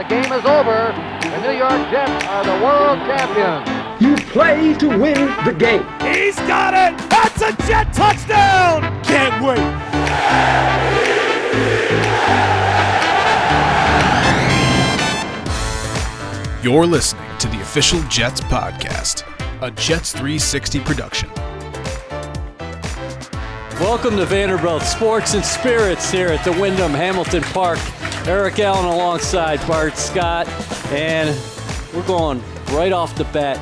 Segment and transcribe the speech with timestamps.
[0.00, 0.94] the game is over.
[1.20, 4.00] The New York Jets are the world champions.
[4.00, 5.84] You play to win the game.
[6.00, 6.96] He's got it!
[7.10, 8.80] That's a Jet touchdown!
[9.04, 9.58] Can't wait!
[16.64, 19.24] You're listening to the official Jets podcast,
[19.60, 21.30] a Jets 360 production.
[23.78, 27.78] Welcome to Vanderbilt Sports and Spirits here at the Wyndham Hamilton Park.
[28.26, 30.46] Eric Allen alongside Bart Scott,
[30.92, 31.36] and
[31.94, 33.58] we're going right off the bat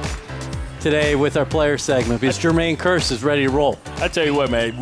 [0.80, 3.78] today with our player segment because Jermaine Kearse is ready to roll.
[3.96, 4.78] I tell you what, man.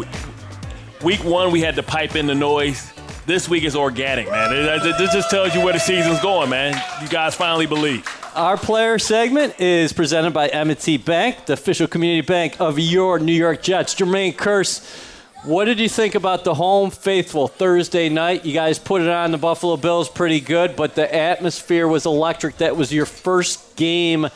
[1.04, 2.92] Week one, we had to pipe in the noise.
[3.26, 4.50] This week is organic, man.
[4.50, 6.80] This just tells you where the season's going, man.
[7.02, 8.08] You guys finally believe.
[8.34, 13.32] Our player segment is presented by M&T Bank, the official community bank of your New
[13.32, 13.94] York Jets.
[13.94, 15.15] Jermaine Kearse,
[15.46, 18.44] what did you think about the home faithful Thursday night?
[18.44, 22.56] You guys put it on the Buffalo Bills pretty good, but the atmosphere was electric.
[22.56, 24.26] That was your first game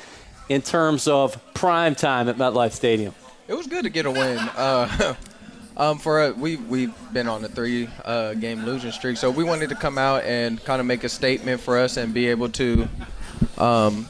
[0.49, 3.13] in terms of prime time at MetLife Stadium.
[3.49, 4.39] It was good to get a win.
[4.39, 5.17] Uh,
[5.77, 9.43] um, for a, we we've been on a three uh, game losing streak, so we
[9.43, 12.51] wanted to come out and kind of make a statement for us and be able
[12.51, 12.89] to
[13.59, 14.09] um,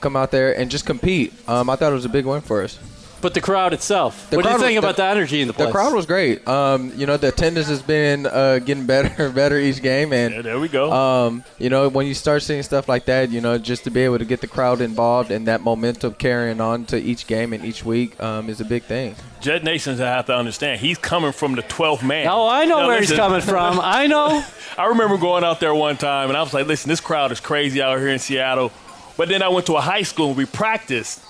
[0.00, 1.34] come out there and just compete.
[1.48, 2.78] Um, I thought it was a big win for us.
[3.26, 4.30] But the crowd itself.
[4.30, 5.66] The what do you think was- about the, energy in the place?
[5.66, 6.46] The crowd was great.
[6.46, 10.32] Um, you know, the attendance has been uh, getting better and better each game, and
[10.32, 10.92] Yeah, there we go.
[10.92, 14.02] um, you know, when you start seeing stuff like that, you know, just to be
[14.02, 17.64] able to get the crowd involved and that momentum carrying on to each game and
[17.64, 19.16] each week um, is a big thing.
[19.40, 20.78] Jets Nations I have to understand.
[20.80, 22.28] He's coming from the 12th man.
[22.28, 23.80] Oh, I know Now, where he's coming from.
[23.82, 24.40] I know.
[24.78, 27.40] I remember going out there one time, and I was like, listen, this crowd is
[27.40, 28.70] crazy out here in Seattle.
[29.16, 31.24] But then I went to a high school and we practiced,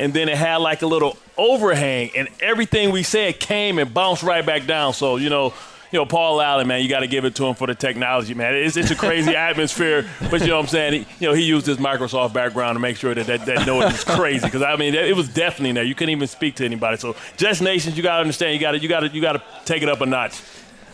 [0.00, 4.22] and then it had like a little overhang, and everything we said came and bounced
[4.22, 4.94] right back down.
[4.94, 5.52] So, you know,
[5.92, 8.32] you know, Paul Allen, man, you got to give it to him for the technology,
[8.32, 8.54] man.
[8.54, 10.92] It's, it's a crazy atmosphere, but you know what I'm saying?
[10.92, 13.92] He, you know, he used his Microsoft background to make sure that that, that noise
[13.92, 15.84] was crazy because I mean, it was definitely there.
[15.84, 16.96] You couldn't even speak to anybody.
[16.96, 19.32] So, Jets Nations, you got to understand, you got to, you got to, you got
[19.32, 20.40] to take it up a notch.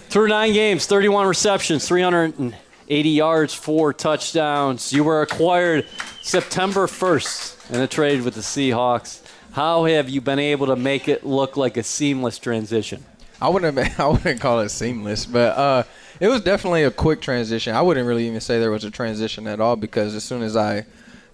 [0.08, 4.92] Through nine games, 31 receptions, 380 yards, four touchdowns.
[4.92, 5.86] You were acquired
[6.22, 9.22] September 1st in a trade with the Seahawks.
[9.52, 13.04] How have you been able to make it look like a seamless transition?
[13.40, 15.82] I wouldn't I wouldn't call it seamless, but uh,
[16.20, 17.74] it was definitely a quick transition.
[17.74, 20.56] I wouldn't really even say there was a transition at all because as soon as
[20.56, 20.86] I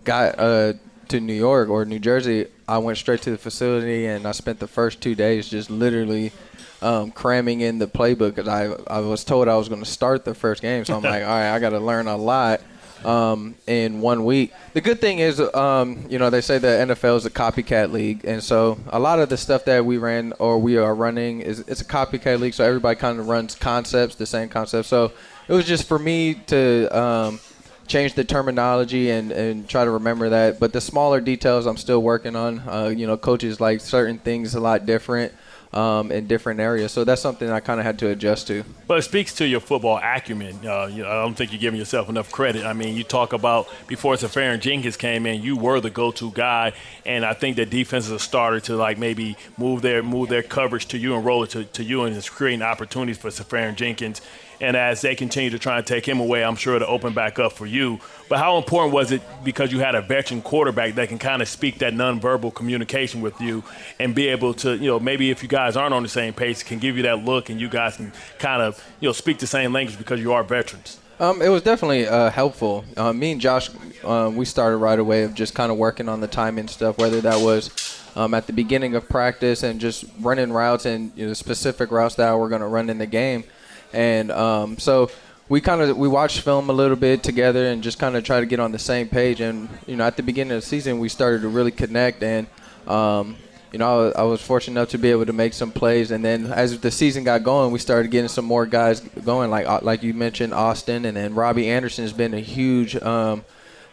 [0.05, 0.75] got uh,
[1.09, 4.59] to New York or New Jersey, I went straight to the facility and I spent
[4.59, 6.33] the first two days just literally
[6.81, 10.25] um, cramming in the playbook because I I was told I was going to start
[10.25, 12.61] the first game, so I'm like, all right, I got to learn a lot.
[13.05, 14.53] Um, in one week.
[14.75, 18.25] The good thing is, um, you know, they say the NFL is a copycat league,
[18.25, 21.61] and so a lot of the stuff that we ran or we are running is
[21.61, 22.55] it's a copycat league.
[22.55, 24.89] So everybody kind of runs concepts, the same concepts.
[24.89, 25.13] So
[25.49, 27.41] it was just for me to um,
[27.87, 30.59] change the terminology and, and try to remember that.
[30.59, 32.61] But the smaller details, I'm still working on.
[32.61, 35.33] Uh, you know, coaches like certain things a lot different.
[35.75, 38.63] Um, in different areas, so that's something I kind of had to adjust to.
[38.87, 40.59] But it speaks to your football acumen.
[40.67, 42.67] Uh, you know, I don't think you're giving yourself enough credit.
[42.67, 46.75] I mean, you talk about before Seferian Jenkins came in, you were the go-to guy,
[47.07, 50.99] and I think that have started to like maybe move their move their coverage to
[50.99, 54.21] you and roll it to, to you, and it's creating opportunities for Seferian Jenkins.
[54.63, 57.41] And as they continue to try and take him away, I'm sure to open back
[57.41, 57.99] up for you.
[58.29, 61.49] But how important was it because you had a veteran quarterback that can kind of
[61.49, 63.65] speak that nonverbal communication with you
[63.99, 66.65] and be able to, you know, maybe if you guys aren't on the same page,
[66.65, 69.47] can give you that look and you guys can kind of, you know, speak the
[69.49, 70.99] same language because you are veterans.
[71.19, 72.85] Um, it was definitely uh, helpful.
[72.97, 73.69] Uh, me and Josh,
[74.05, 77.21] um, we started right away of just kind of working on the timing stuff, whether
[77.21, 81.33] that was um, at the beginning of practice and just running routes and you know,
[81.33, 83.45] specific routes that we're going to run in the game.
[83.93, 85.11] And um, so
[85.49, 88.41] we kind of we watched film a little bit together and just kind of try
[88.41, 89.41] to get on the same page.
[89.41, 92.47] And you know, at the beginning of the season, we started to really connect and.
[92.87, 93.37] Um,
[93.73, 96.11] you know, I was, I was fortunate enough to be able to make some plays,
[96.11, 99.67] and then as the season got going, we started getting some more guys going, like
[99.67, 103.45] uh, like you mentioned, Austin, and then Robbie Anderson has been a huge um,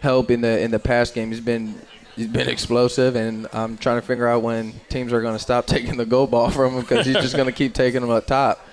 [0.02, 1.30] help in the in the pass game.
[1.30, 1.76] He's been
[2.18, 5.66] he's been explosive, and I'm trying to figure out when teams are going to stop
[5.68, 8.28] taking the go ball from him because he's just going to keep taking them up
[8.28, 8.66] top.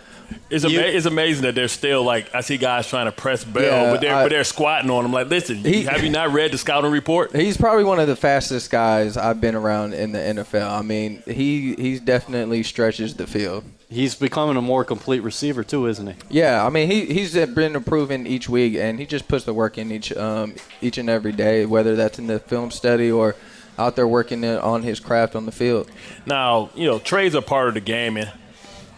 [0.51, 3.63] It's, ama- it's amazing that they're still like I see guys trying to press Bell,
[3.65, 5.13] Yeah, but they're I- but they're squatting on him.
[5.13, 7.35] Like, listen, He- have you not read the scouting report?
[7.35, 10.71] He's probably one of the fastest guys I've been around in the NFL.
[10.71, 13.65] I mean, he he definitely stretches the field.
[13.89, 16.15] He's becoming a more complete receiver too, isn't he?
[16.29, 19.79] Yeah, I mean he he's been improving each week, and he just puts the work
[19.79, 23.37] in each um, each and every day, whether that's in the film study or
[23.79, 25.89] out there working on his craft on the field.
[26.25, 28.31] Now, you know, trades are part of the game, and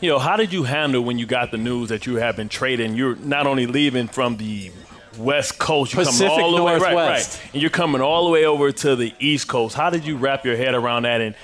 [0.00, 2.48] you know, how did you handle when you got the news that you have been
[2.48, 2.86] traded?
[2.86, 4.70] And you're not only leaving from the
[5.18, 5.92] West Coast.
[5.92, 7.40] You're Pacific coming all the way right, Northwest.
[7.40, 9.74] right, and you're coming all the way over to the East Coast.
[9.74, 11.20] How did you wrap your head around that?
[11.20, 11.34] And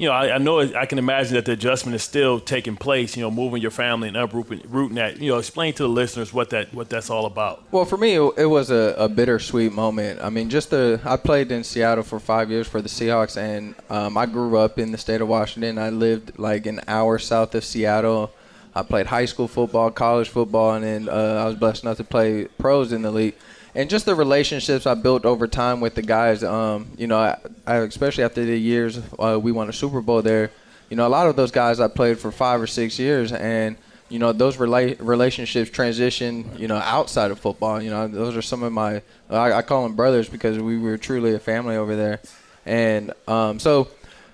[0.00, 3.18] you know, I, I know I can imagine that the adjustment is still taking place.
[3.18, 5.20] You know, moving your family and uprooting rooting that.
[5.20, 7.64] You know, explain to the listeners what that what that's all about.
[7.70, 10.20] Well, for me, it was a, a bittersweet moment.
[10.22, 13.74] I mean, just the I played in Seattle for five years for the Seahawks, and
[13.90, 15.76] um, I grew up in the state of Washington.
[15.76, 18.32] I lived like an hour south of Seattle.
[18.74, 22.04] I played high school football, college football, and then uh, I was blessed enough to
[22.04, 23.34] play pros in the league.
[23.74, 27.38] And just the relationships I built over time with the guys, um, you know, I,
[27.66, 30.50] I, especially after the years uh, we won a Super Bowl there,
[30.88, 33.76] you know, a lot of those guys I played for five or six years, and
[34.08, 37.80] you know, those rela- relationships transition, you know, outside of football.
[37.80, 40.98] You know, those are some of my, I, I call them brothers because we were
[40.98, 42.20] truly a family over there.
[42.66, 43.88] And um, so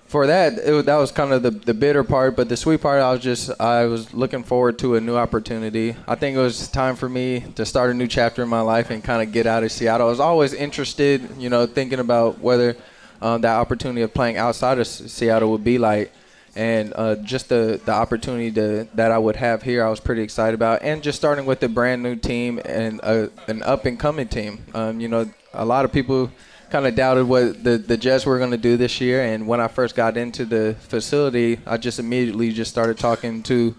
[0.07, 2.35] for that, it, that was kind of the, the bitter part.
[2.35, 5.95] But the sweet part, I was just, I was looking forward to a new opportunity.
[6.07, 8.89] I think it was time for me to start a new chapter in my life
[8.89, 10.07] and kind of get out of Seattle.
[10.07, 12.75] I was always interested, you know, thinking about whether
[13.21, 16.11] um, that opportunity of playing outside of Seattle would be like
[16.55, 20.23] and uh, just the the opportunity to, that I would have here, I was pretty
[20.23, 23.99] excited about, and just starting with a brand new team and a, an up and
[23.99, 24.65] coming team.
[24.73, 26.31] Um, you know, a lot of people
[26.69, 29.59] kind of doubted what the the Jets were going to do this year, and when
[29.59, 33.75] I first got into the facility, I just immediately just started talking to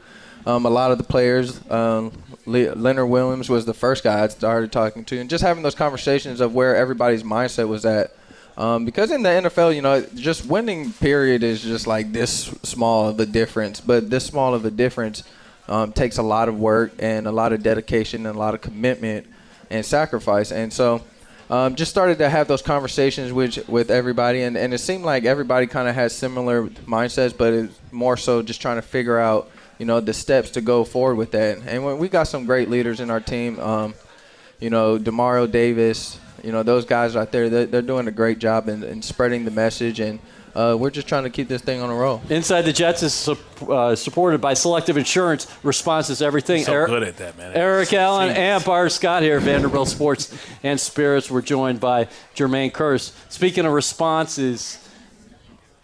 [0.46, 1.60] um, a lot of the players.
[1.70, 2.12] Um,
[2.46, 5.74] Le- Leonard Williams was the first guy I started talking to, and just having those
[5.74, 8.12] conversations of where everybody's mindset was at.
[8.56, 13.08] Um, because in the NFL, you know, just winning period is just like this small
[13.08, 13.80] of a difference.
[13.80, 15.22] But this small of a difference
[15.68, 18.60] um, takes a lot of work and a lot of dedication and a lot of
[18.60, 19.28] commitment
[19.70, 20.50] and sacrifice.
[20.50, 21.02] And so,
[21.50, 25.24] um, just started to have those conversations with with everybody, and, and it seemed like
[25.24, 29.50] everybody kind of has similar mindsets, but it's more so just trying to figure out,
[29.78, 31.58] you know, the steps to go forward with that.
[31.66, 33.58] And when we got some great leaders in our team.
[33.60, 33.94] Um,
[34.60, 38.38] you know, Demario Davis, you know, those guys right there, they're, they're doing a great
[38.38, 40.18] job in, in spreading the message, and
[40.54, 42.20] uh, we're just trying to keep this thing on a roll.
[42.30, 45.46] Inside the Jets is sup- uh, supported by Selective Insurance.
[45.62, 46.64] Responses everything.
[46.64, 47.52] So Eric- good at that, man.
[47.54, 51.30] Eric Allen Seems- and Bart Scott here, Vanderbilt Sports and Spirits.
[51.30, 53.12] We're joined by Jermaine Kearse.
[53.28, 54.78] Speaking of responses,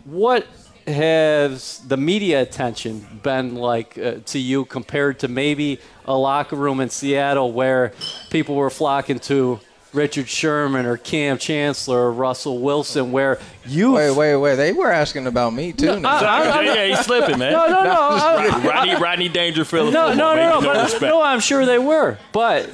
[0.05, 0.47] what
[0.87, 6.81] has the media attention been like uh, to you compared to maybe a locker room
[6.81, 7.93] in Seattle where
[8.31, 9.61] people were flocking to
[9.95, 14.57] Richard Sherman or Kam Chancellor or Russell Wilson, where you Wait, wait, wait.
[14.57, 16.01] They were asking about me too.
[16.01, 16.09] now.
[16.11, 17.53] I- yeah, yeah, he's slipping, man.
[17.53, 19.93] no, no, no, I- Rodney, Rodney Dangerfield.
[19.93, 21.23] No, no, no, no, but, no.
[21.23, 22.19] I'm sure they were.
[22.33, 22.69] But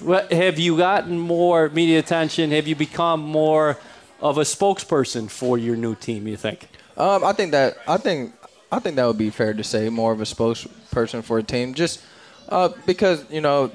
[0.00, 2.50] what, have you gotten more media attention?
[2.50, 3.78] Have you become more
[4.20, 6.28] of a spokesperson for your new team?
[6.28, 6.68] You think?
[6.96, 8.34] Um, I think that I think
[8.70, 11.74] I think that would be fair to say more of a spokesperson for a team,
[11.74, 12.00] just
[12.48, 13.70] uh, because you know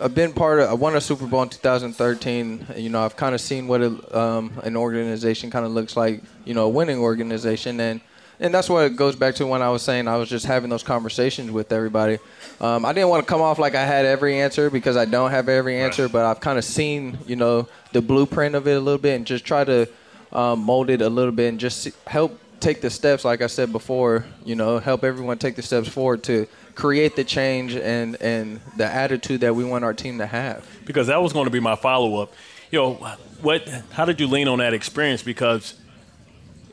[0.00, 0.70] I've been part of.
[0.70, 2.66] I won a Super Bowl in 2013.
[2.76, 6.22] You know, I've kind of seen what a, um, an organization kind of looks like.
[6.44, 8.00] You know, a winning organization, and
[8.38, 10.70] and that's what it goes back to when I was saying I was just having
[10.70, 12.18] those conversations with everybody.
[12.60, 15.32] Um, I didn't want to come off like I had every answer because I don't
[15.32, 18.80] have every answer, but I've kind of seen you know the blueprint of it a
[18.80, 19.88] little bit and just try to
[20.32, 23.72] um, mold it a little bit and just help take the steps, like I said
[23.72, 26.46] before, you know, help everyone take the steps forward to
[26.78, 30.64] create the change and, and the attitude that we want our team to have.
[30.84, 32.32] because that was going to be my follow up.
[32.70, 32.94] You know,
[33.42, 33.68] what?
[33.90, 35.22] How did you lean on that experience?
[35.22, 35.74] Because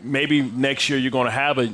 [0.03, 1.69] maybe next year you're going to have a,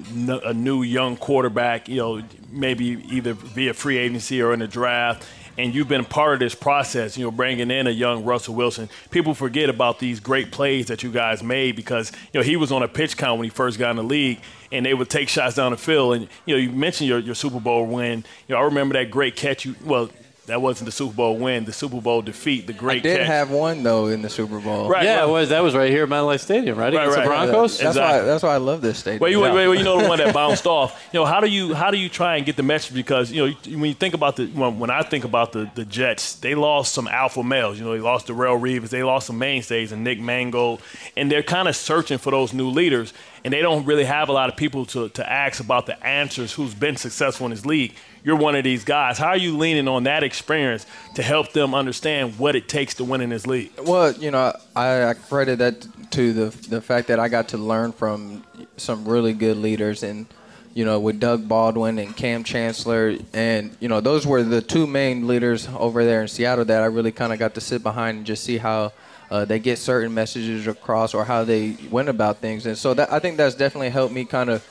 [0.45, 1.89] a new young quarterback.
[1.89, 5.27] You know, maybe either via free agency or in the draft.
[5.57, 8.87] And you've been part of this process, you know, bringing in a young Russell Wilson.
[9.09, 12.71] People forget about these great plays that you guys made because, you know, he was
[12.71, 14.39] on a pitch count when he first got in the league,
[14.71, 16.15] and they would take shots down the field.
[16.15, 18.23] And, you know, you mentioned your, your Super Bowl win.
[18.47, 20.09] You know, I remember that great catch you, well,
[20.51, 23.27] that wasn't the Super Bowl win, the Super Bowl defeat, the I great did catch.
[23.27, 24.87] have one though in the Super Bowl.
[24.89, 25.49] Right, yeah, well- it was.
[25.49, 26.93] That was right here at MetLife Stadium, right?
[26.93, 27.23] Right, Against right.
[27.23, 27.77] the Broncos.
[27.79, 28.19] That's why.
[28.21, 29.19] That's why I love this stadium.
[29.21, 29.53] Well, you, Yeah.
[29.53, 31.01] well, you know the one that bounced off.
[31.11, 32.93] You know how do you how do you try and get the message?
[32.93, 35.85] Because you know when you think about the when, when I think about the, the
[35.85, 37.79] Jets, they lost some alpha males.
[37.79, 40.81] You know they lost Darrelle Revis, they lost some mainstays, and Nick Mangold,
[41.17, 43.13] and they're kind of searching for those new leaders.
[43.43, 46.53] And they don't really have a lot of people to, to ask about the answers.
[46.53, 47.95] Who's been successful in this league?
[48.23, 49.17] You're one of these guys.
[49.17, 50.85] How are you leaning on that experience
[51.15, 53.71] to help them understand what it takes to win in this league?
[53.81, 57.57] Well, you know, I, I credit that to the the fact that I got to
[57.57, 58.43] learn from
[58.77, 60.27] some really good leaders, and
[60.73, 64.85] you know, with Doug Baldwin and Kam Chancellor, and you know, those were the two
[64.85, 68.17] main leaders over there in Seattle that I really kind of got to sit behind
[68.17, 68.93] and just see how.
[69.31, 73.09] Uh, they get certain messages across or how they went about things, and so that
[73.13, 74.61] I think that's definitely helped me kind of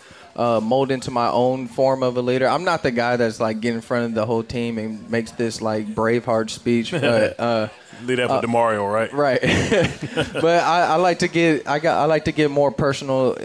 [0.41, 2.49] uh, mold into my own form of a leader.
[2.49, 5.33] I'm not the guy that's like get in front of the whole team and makes
[5.33, 7.39] this like Braveheart speech, but.
[7.51, 7.69] Uh,
[8.05, 9.13] Leave that for Demario, right?
[9.13, 9.41] Right,
[10.41, 13.37] but I, I like to get I got I like to get more personal,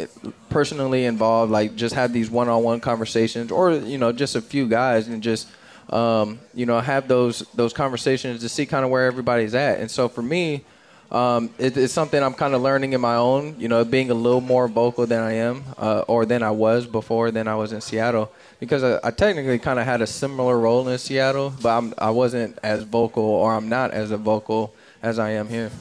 [0.49, 1.51] personally involved.
[1.51, 5.49] Like just have these one-on-one conversations, or you know, just a few guys, and just
[5.89, 9.79] um, you know have those those conversations to see kind of where everybody's at.
[9.79, 10.63] And so for me,
[11.11, 13.55] um, it, it's something I'm kind of learning in my own.
[13.59, 16.85] You know, being a little more vocal than I am, uh, or than I was
[16.85, 17.31] before.
[17.31, 20.87] Than I was in Seattle because I, I technically kind of had a similar role
[20.87, 25.19] in Seattle, but I'm, I wasn't as vocal, or I'm not as a vocal as
[25.19, 25.71] I am here.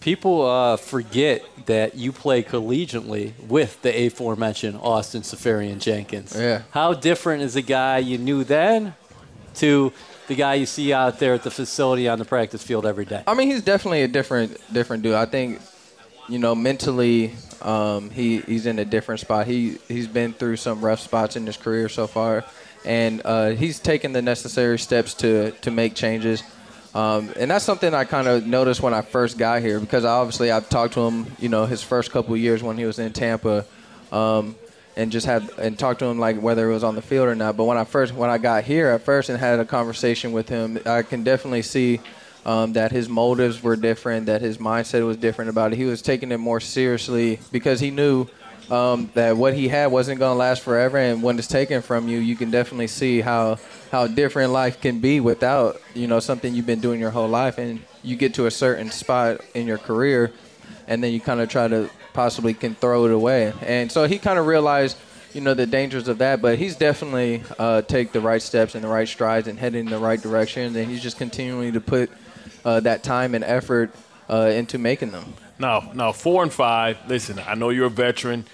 [0.00, 6.36] People uh, forget that you play collegiately with the aforementioned Austin Seferian Jenkins.
[6.36, 6.62] Yeah.
[6.72, 8.94] How different is the guy you knew then
[9.54, 9.92] to
[10.26, 13.22] the guy you see out there at the facility on the practice field every day?
[13.26, 15.14] I mean, he's definitely a different different dude.
[15.14, 15.60] I think,
[16.28, 19.46] you know, mentally, um, he he's in a different spot.
[19.46, 22.44] He he's been through some rough spots in his career so far,
[22.84, 26.42] and uh, he's taken the necessary steps to to make changes.
[26.94, 30.52] Um, and that's something I kind of noticed when I first got here because obviously
[30.52, 33.64] I've talked to him, you know, his first couple years when he was in Tampa,
[34.12, 34.54] um,
[34.96, 37.34] and just had and talked to him like whether it was on the field or
[37.34, 37.56] not.
[37.56, 40.48] But when I first when I got here at first and had a conversation with
[40.48, 42.00] him, I can definitely see
[42.44, 45.76] um, that his motives were different, that his mindset was different about it.
[45.76, 48.26] He was taking it more seriously because he knew
[48.70, 52.08] um, that what he had wasn't going to last forever, and when it's taken from
[52.08, 53.58] you, you can definitely see how
[53.90, 57.58] how different life can be without you know something you've been doing your whole life,
[57.58, 60.32] and you get to a certain spot in your career,
[60.86, 64.18] and then you kind of try to possibly can throw it away, and so he
[64.18, 64.96] kind of realized.
[65.34, 68.84] You know the dangers of that, but he's definitely uh, take the right steps and
[68.84, 70.76] the right strides and heading in the right direction.
[70.76, 72.08] And he's just continuing to put
[72.64, 73.92] uh, that time and effort
[74.30, 75.34] uh, into making them.
[75.58, 76.98] No, no, four and five.
[77.08, 78.44] Listen, I know you're a veteran,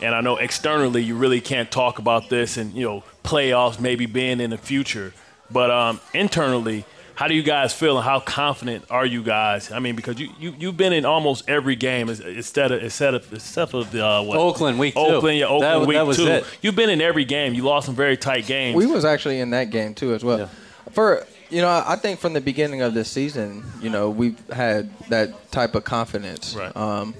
[0.00, 4.06] and I know externally you really can't talk about this and you know playoffs maybe
[4.06, 5.12] being in the future,
[5.50, 6.84] but um, internally,
[7.16, 9.70] how do you guys feel and how confident are you guys?
[9.70, 13.32] I mean, because you you you've been in almost every game instead of instead of
[13.32, 15.00] except of the uh, what Oakland week two.
[15.30, 16.26] Yeah, Oakland That- week that was two.
[16.26, 16.44] it.
[16.62, 17.54] You've been in every game.
[17.54, 18.76] You lost some very tight games.
[18.76, 20.38] We was actually in that game too as well.
[20.40, 20.48] Yeah.
[20.92, 24.90] For you know, I think from the beginning of this season, you know, we've had
[25.08, 26.56] that type of confidence.
[26.56, 26.74] Right.
[26.76, 27.14] Um,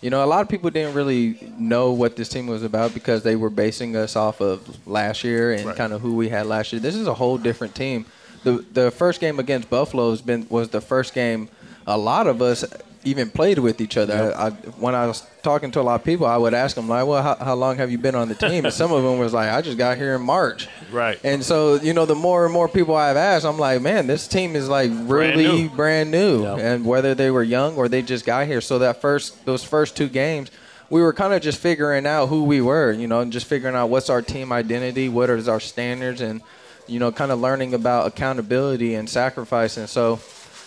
[0.00, 3.22] you know, a lot of people didn't really know what this team was about because
[3.22, 5.76] they were basing us off of last year and Right.
[5.76, 6.80] kind of who we had last year.
[6.80, 8.04] This is a whole different team.
[8.44, 11.48] The the first game against Buffalo has been was the first game
[11.86, 12.64] a lot of us
[13.06, 14.34] even played with each other.
[14.34, 17.06] I, when I was talking to a lot of people, I would ask them like,
[17.06, 19.34] "Well, how, how long have you been on the team?" And some of them was
[19.34, 21.20] like, "I just got here in March." Right.
[21.22, 24.26] And so, you know, the more and more people I've asked, I'm like, man, this
[24.26, 25.68] team is like really brand new.
[25.68, 26.42] brand new.
[26.44, 26.56] Yeah.
[26.56, 28.60] And whether they were young or they just got here.
[28.60, 30.50] So that first, those first two games,
[30.88, 33.74] we were kind of just figuring out who we were, you know, and just figuring
[33.74, 36.40] out what's our team identity, what is our standards, and,
[36.86, 39.76] you know, kind of learning about accountability and sacrifice.
[39.76, 40.20] And so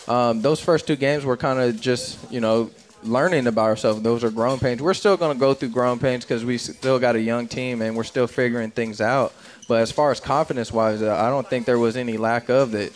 [0.08, 2.72] um, those first two games were kind of just, you know,
[3.04, 4.02] learning about ourselves.
[4.02, 4.82] Those are growing pains.
[4.82, 7.82] We're still going to go through growing pains because we still got a young team
[7.82, 9.34] and we're still figuring things out.
[9.68, 12.74] But as far as confidence wise, uh, I don't think there was any lack of
[12.74, 12.94] it.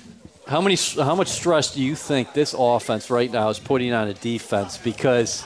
[0.47, 0.75] How many?
[0.95, 4.77] How much stress do you think this offense right now is putting on a defense?
[4.77, 5.45] Because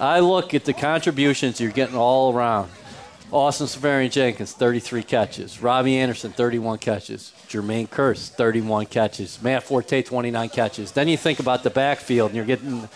[0.00, 2.68] I look at the contributions you're getting all around.
[3.34, 5.60] Austin Seferian Jenkins, 33 catches.
[5.60, 7.32] Robbie Anderson, 31 catches.
[7.48, 9.42] Jermaine Kearse, 31 catches.
[9.42, 10.92] Matt Forte, 29 catches.
[10.92, 12.88] Then you think about the backfield, and you're getting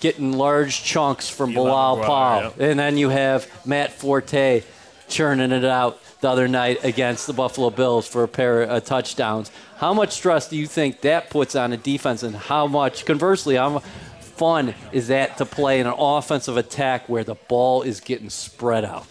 [0.00, 2.42] getting large chunks from Bilal Powell.
[2.42, 2.60] yep.
[2.60, 4.64] And then you have Matt Forte
[5.08, 9.52] churning it out the other night against the Buffalo Bills for a pair of touchdowns.
[9.76, 13.54] How much stress do you think that puts on a defense, and how much, conversely,
[13.54, 13.78] how
[14.18, 18.84] fun is that to play in an offensive attack where the ball is getting spread
[18.84, 19.06] out?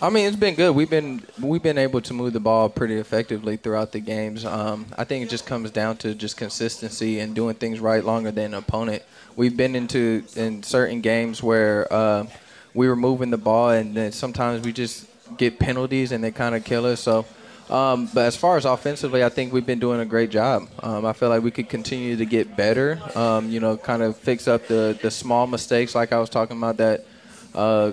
[0.00, 0.76] I mean, it's been good.
[0.76, 4.44] We've been we've been able to move the ball pretty effectively throughout the games.
[4.44, 8.30] Um, I think it just comes down to just consistency and doing things right longer
[8.30, 9.02] than an opponent.
[9.34, 12.26] We've been into in certain games where uh,
[12.74, 16.54] we were moving the ball, and then sometimes we just get penalties and they kind
[16.54, 17.00] of kill us.
[17.00, 17.26] So.
[17.68, 20.70] Um, but as far as offensively, I think we've been doing a great job.
[20.82, 22.98] Um, I feel like we could continue to get better.
[23.14, 26.56] Um, you know, kind of fix up the the small mistakes, like I was talking
[26.56, 27.04] about that
[27.54, 27.92] uh,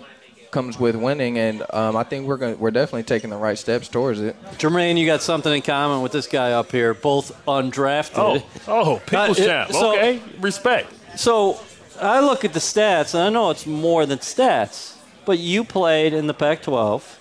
[0.56, 3.90] comes with winning, and um, I think we're going we're definitely taking the right steps
[3.90, 4.42] towards it.
[4.54, 8.14] Jermaine, you got something in common with this guy up here, both undrafted.
[8.16, 9.72] Oh, oh, people's Uh, champ.
[9.74, 10.94] so- okay, respect.
[11.20, 11.60] So
[12.02, 14.96] I look at the stats, and I know it's more than stats,
[15.26, 17.20] but you played in the Pac 12,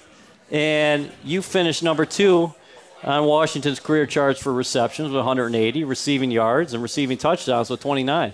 [0.52, 2.54] and you finished number two
[3.02, 8.32] on Washington's career charts for receptions with 180, receiving yards, and receiving touchdowns with 29.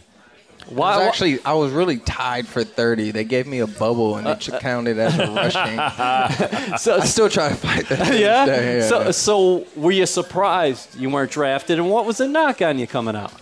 [0.69, 3.11] Why- was why- actually, I was really tied for 30.
[3.11, 6.79] They gave me a bubble and it counted as a rushing.
[6.79, 8.19] So, I still try to fight that.
[8.19, 8.47] yeah?
[8.47, 8.89] yeah.
[8.89, 12.87] So, so were you surprised you weren't drafted, and what was the knock on you
[12.87, 13.33] coming out?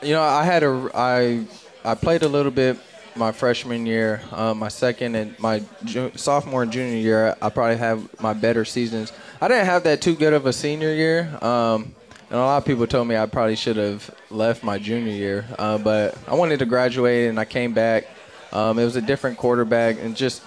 [0.00, 1.44] You know, I had a I
[1.84, 2.78] I played a little bit
[3.16, 7.34] my freshman year, um, my second and my ju- sophomore and junior year.
[7.42, 9.12] I probably have my better seasons.
[9.40, 11.94] I didn't have that too good of a senior year, um,
[12.30, 15.46] and a lot of people told me I probably should have left my junior year.
[15.58, 18.06] Uh, but I wanted to graduate, and I came back.
[18.52, 20.42] Um, it was a different quarterback, and just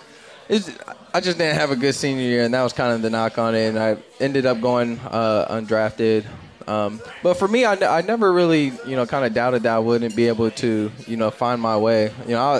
[1.13, 3.37] I just didn't have a good senior year, and that was kind of the knock
[3.37, 3.69] on it.
[3.69, 6.25] And I ended up going uh, undrafted.
[6.67, 9.79] Um, but for me, I, I never really, you know, kind of doubted that I
[9.79, 12.11] wouldn't be able to, you know, find my way.
[12.27, 12.57] You know, I,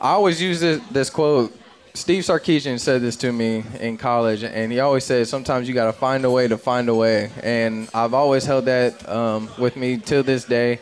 [0.00, 1.56] I always use this, this quote.
[1.94, 5.86] Steve Sarkisian said this to me in college, and he always said, "Sometimes you got
[5.86, 9.76] to find a way to find a way." And I've always held that um, with
[9.76, 10.80] me till this day.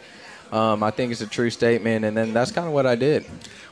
[0.53, 3.25] Um, I think it's a true statement, and then that's kind of what I did.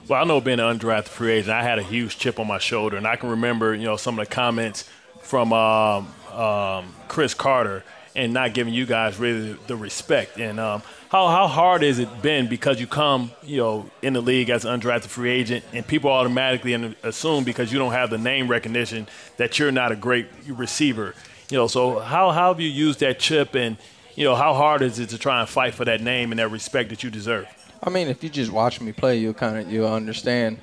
[0.09, 2.59] Well, I know being an undrafted free agent, I had a huge chip on my
[2.59, 4.89] shoulder, and I can remember, you know, some of the comments
[5.21, 7.85] from um, um, Cris Carter
[8.19, 10.39] and not giving you guys really the respect.
[10.39, 14.21] And um, how how hard has it been because you come, you know, in the
[14.21, 18.19] league as an undrafted free agent, and people automatically assume because you don't have the
[18.19, 19.07] name recognition
[19.37, 21.15] that you're not a great receiver.
[21.49, 23.77] You know, so how how have you used that chip, and
[24.17, 26.51] you know, how hard is it to try and fight for that name and that
[26.51, 27.47] respect that you deserve?
[27.81, 30.59] I mean, if you just watch me play, you'll kind of you'll understand.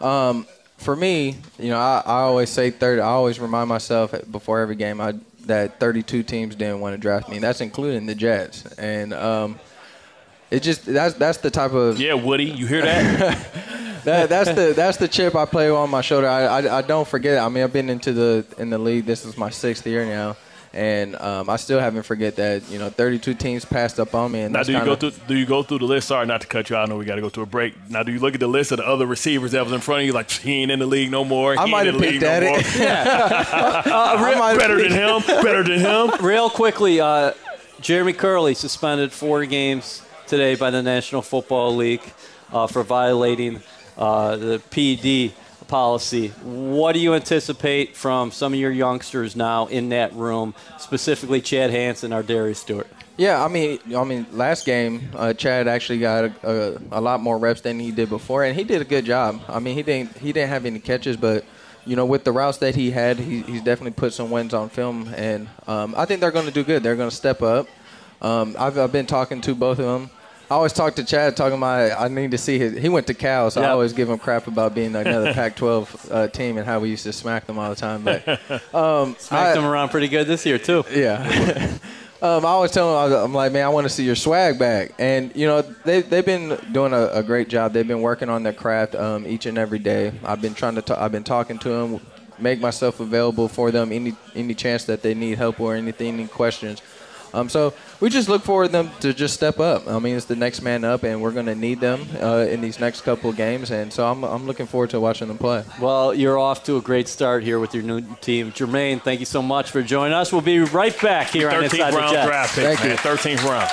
[0.00, 0.46] Um,
[0.76, 3.00] for me, you know, I, I always say 30.
[3.00, 5.14] I always remind myself before every game I,
[5.46, 7.38] that 32 teams didn't want to draft me.
[7.38, 9.58] That's including the Jets, and um,
[10.50, 13.48] it just that's that's the type of Yeah, Woody, you hear that?
[14.04, 16.28] that, that's the that's the chip I play on my shoulder.
[16.28, 17.38] I, I I don't forget.
[17.38, 19.06] I mean, I've been into the in the league.
[19.06, 20.36] This is my sixth year now.
[20.74, 24.40] And um, I still haven't forget that you know 32 teams passed up on me,
[24.40, 25.26] and Now, that's do you kinda, go through?
[25.28, 26.08] Do you go through the list?
[26.08, 26.88] Sorry, not to cut you out.
[26.88, 27.74] I know we got to go to a break.
[27.88, 30.00] Now, do you look at the list of the other receivers that was in front
[30.00, 30.12] of you?
[30.12, 31.56] Like he ain't in the league no more.
[31.56, 32.78] I might have in picked at no it.
[32.78, 32.86] more.
[32.88, 35.22] I might have Better than him.
[35.44, 36.10] Better than him.
[36.26, 37.34] Real quickly, uh,
[37.80, 42.02] Jeremy Kerley suspended four games today by the National Football League
[42.52, 43.62] uh, for violating
[43.96, 45.34] uh, the PED
[45.68, 46.28] policy.
[46.42, 51.70] What do you anticipate from some of your youngsters now in that room, specifically Chad
[51.70, 52.86] Hansen or Darius Stewart?
[53.16, 57.20] Yeah, I mean, I mean, last game, uh, Chad actually got a, a, a lot
[57.20, 59.40] more reps than he did before, and he did a good job.
[59.48, 61.44] I mean, he didn't he didn't have any catches, but
[61.86, 64.68] you know, with the routes that he had, he, he's definitely put some wins on
[64.68, 66.82] film, and um, I think they're going to do good.
[66.82, 67.68] They're going to step up.
[68.20, 70.10] Um, I've, I've been talking to both of them.
[70.50, 72.76] I always talk to Chad, talking about I need to see his.
[72.80, 76.28] He went to Cal, so I always give him crap about being another Pac-12 uh,
[76.28, 78.02] team and how we used to smack them all the time.
[78.02, 78.28] But
[78.74, 80.84] um, Smacked I- them around pretty good this year, too.
[80.92, 81.22] yeah.
[82.22, 84.92] um, I always tell them, I'm like, man, I want to see your swag back.
[84.98, 87.72] And, you know, they, they've been doing a, a great job.
[87.72, 90.12] They've been working on their craft um, each and every day.
[90.24, 92.00] I've been trying to, ta- I've been talking to them,
[92.38, 96.26] make myself available for them any, any chance that they need help or anything, any
[96.28, 96.82] questions.
[97.32, 99.88] Um, so we just look for them to just step up.
[99.88, 102.60] I mean, it's the next man up, and we're going to need them uh, in
[102.60, 103.70] these next couple of games.
[103.70, 105.64] And so I'm, I'm looking forward to watching them play.
[105.80, 108.52] Well, you're off to a great start here with your new team.
[108.52, 110.34] Jermaine, thank you so much for joining us.
[110.34, 112.26] We'll be right back here on 13th Inside the Jets.
[112.26, 112.90] draft pick, Thank man.
[112.90, 112.96] you.
[112.96, 113.70] 13th round.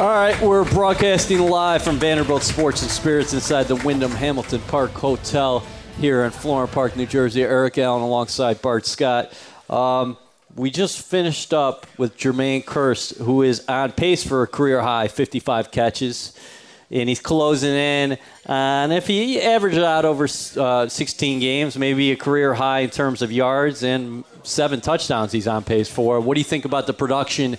[0.00, 4.92] All right, we're broadcasting live from Vanderbilt Sports and Spirits inside the Wyndham Hamilton Park
[4.92, 5.66] Hotel
[5.98, 7.42] here in Florham Park, New Jersey.
[7.42, 9.32] Eric Allen alongside Bart Scott.
[9.68, 10.16] Um,
[10.56, 15.08] we just finished up with Jermaine Kearse, who is on pace for a career high
[15.08, 16.38] 55 catches.
[16.90, 18.18] And he's closing in.
[18.46, 23.22] And if he averages out over uh, 16 games, maybe a career high in terms
[23.22, 26.20] of yards and seven touchdowns he's on pace for.
[26.20, 27.56] What do you think about the production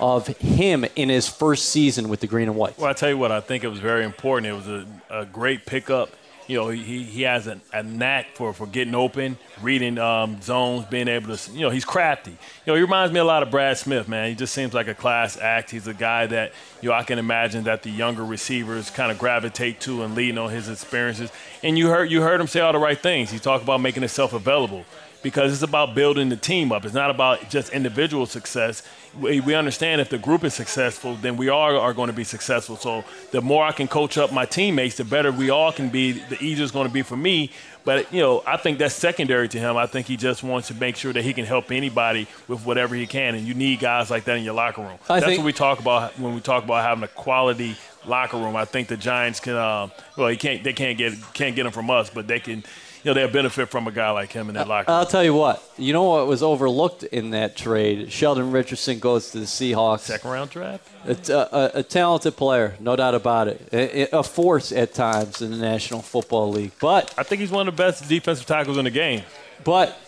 [0.00, 2.78] of him in his first season with the Green and White?
[2.78, 4.46] Well, I tell you what, I think it was very important.
[4.46, 6.10] It was a, a great pickup.
[6.48, 10.86] You know, he, he has a, a knack for, for getting open, reading um, zones,
[10.86, 12.30] being able to, you know, he's crafty.
[12.30, 14.30] You know, he reminds me a lot of Brad Smith, man.
[14.30, 15.70] He just seems like a class act.
[15.70, 19.18] He's a guy that, you know, I can imagine that the younger receivers kind of
[19.18, 21.30] gravitate to and lean on his experiences.
[21.62, 23.30] And you heard you heard him say all the right things.
[23.30, 24.86] He talked about making himself available
[25.22, 26.84] because it's about building the team up.
[26.84, 28.82] It's not about just individual success.
[29.20, 32.24] We, we understand if the group is successful, then we all are going to be
[32.24, 32.76] successful.
[32.76, 36.12] So the more I can coach up my teammates, the better we all can be.
[36.12, 37.50] The easier it's going to be for me.
[37.84, 39.76] But you know, I think that's secondary to him.
[39.76, 42.94] I think he just wants to make sure that he can help anybody with whatever
[42.94, 44.98] he can, and you need guys like that in your locker room.
[45.08, 48.56] I that's what we talk about when we talk about having a quality locker room.
[48.56, 49.56] I think the Giants can.
[49.56, 50.62] Um, well, he can't.
[50.62, 52.62] They can't get can't get them from us, but they can.
[53.02, 54.90] You know they'll benefit from a guy like him in that locker.
[54.90, 54.98] room.
[54.98, 55.62] I'll tell you what.
[55.76, 58.10] You know what was overlooked in that trade?
[58.12, 60.00] Sheldon Richardson goes to the Seahawks.
[60.00, 60.88] Second round draft.
[61.04, 63.68] A, a, uh, uh, a talented player, no doubt about it.
[63.72, 67.68] A, a force at times in the National Football League, but I think he's one
[67.68, 69.22] of the best defensive tackles in the game.
[69.64, 69.98] but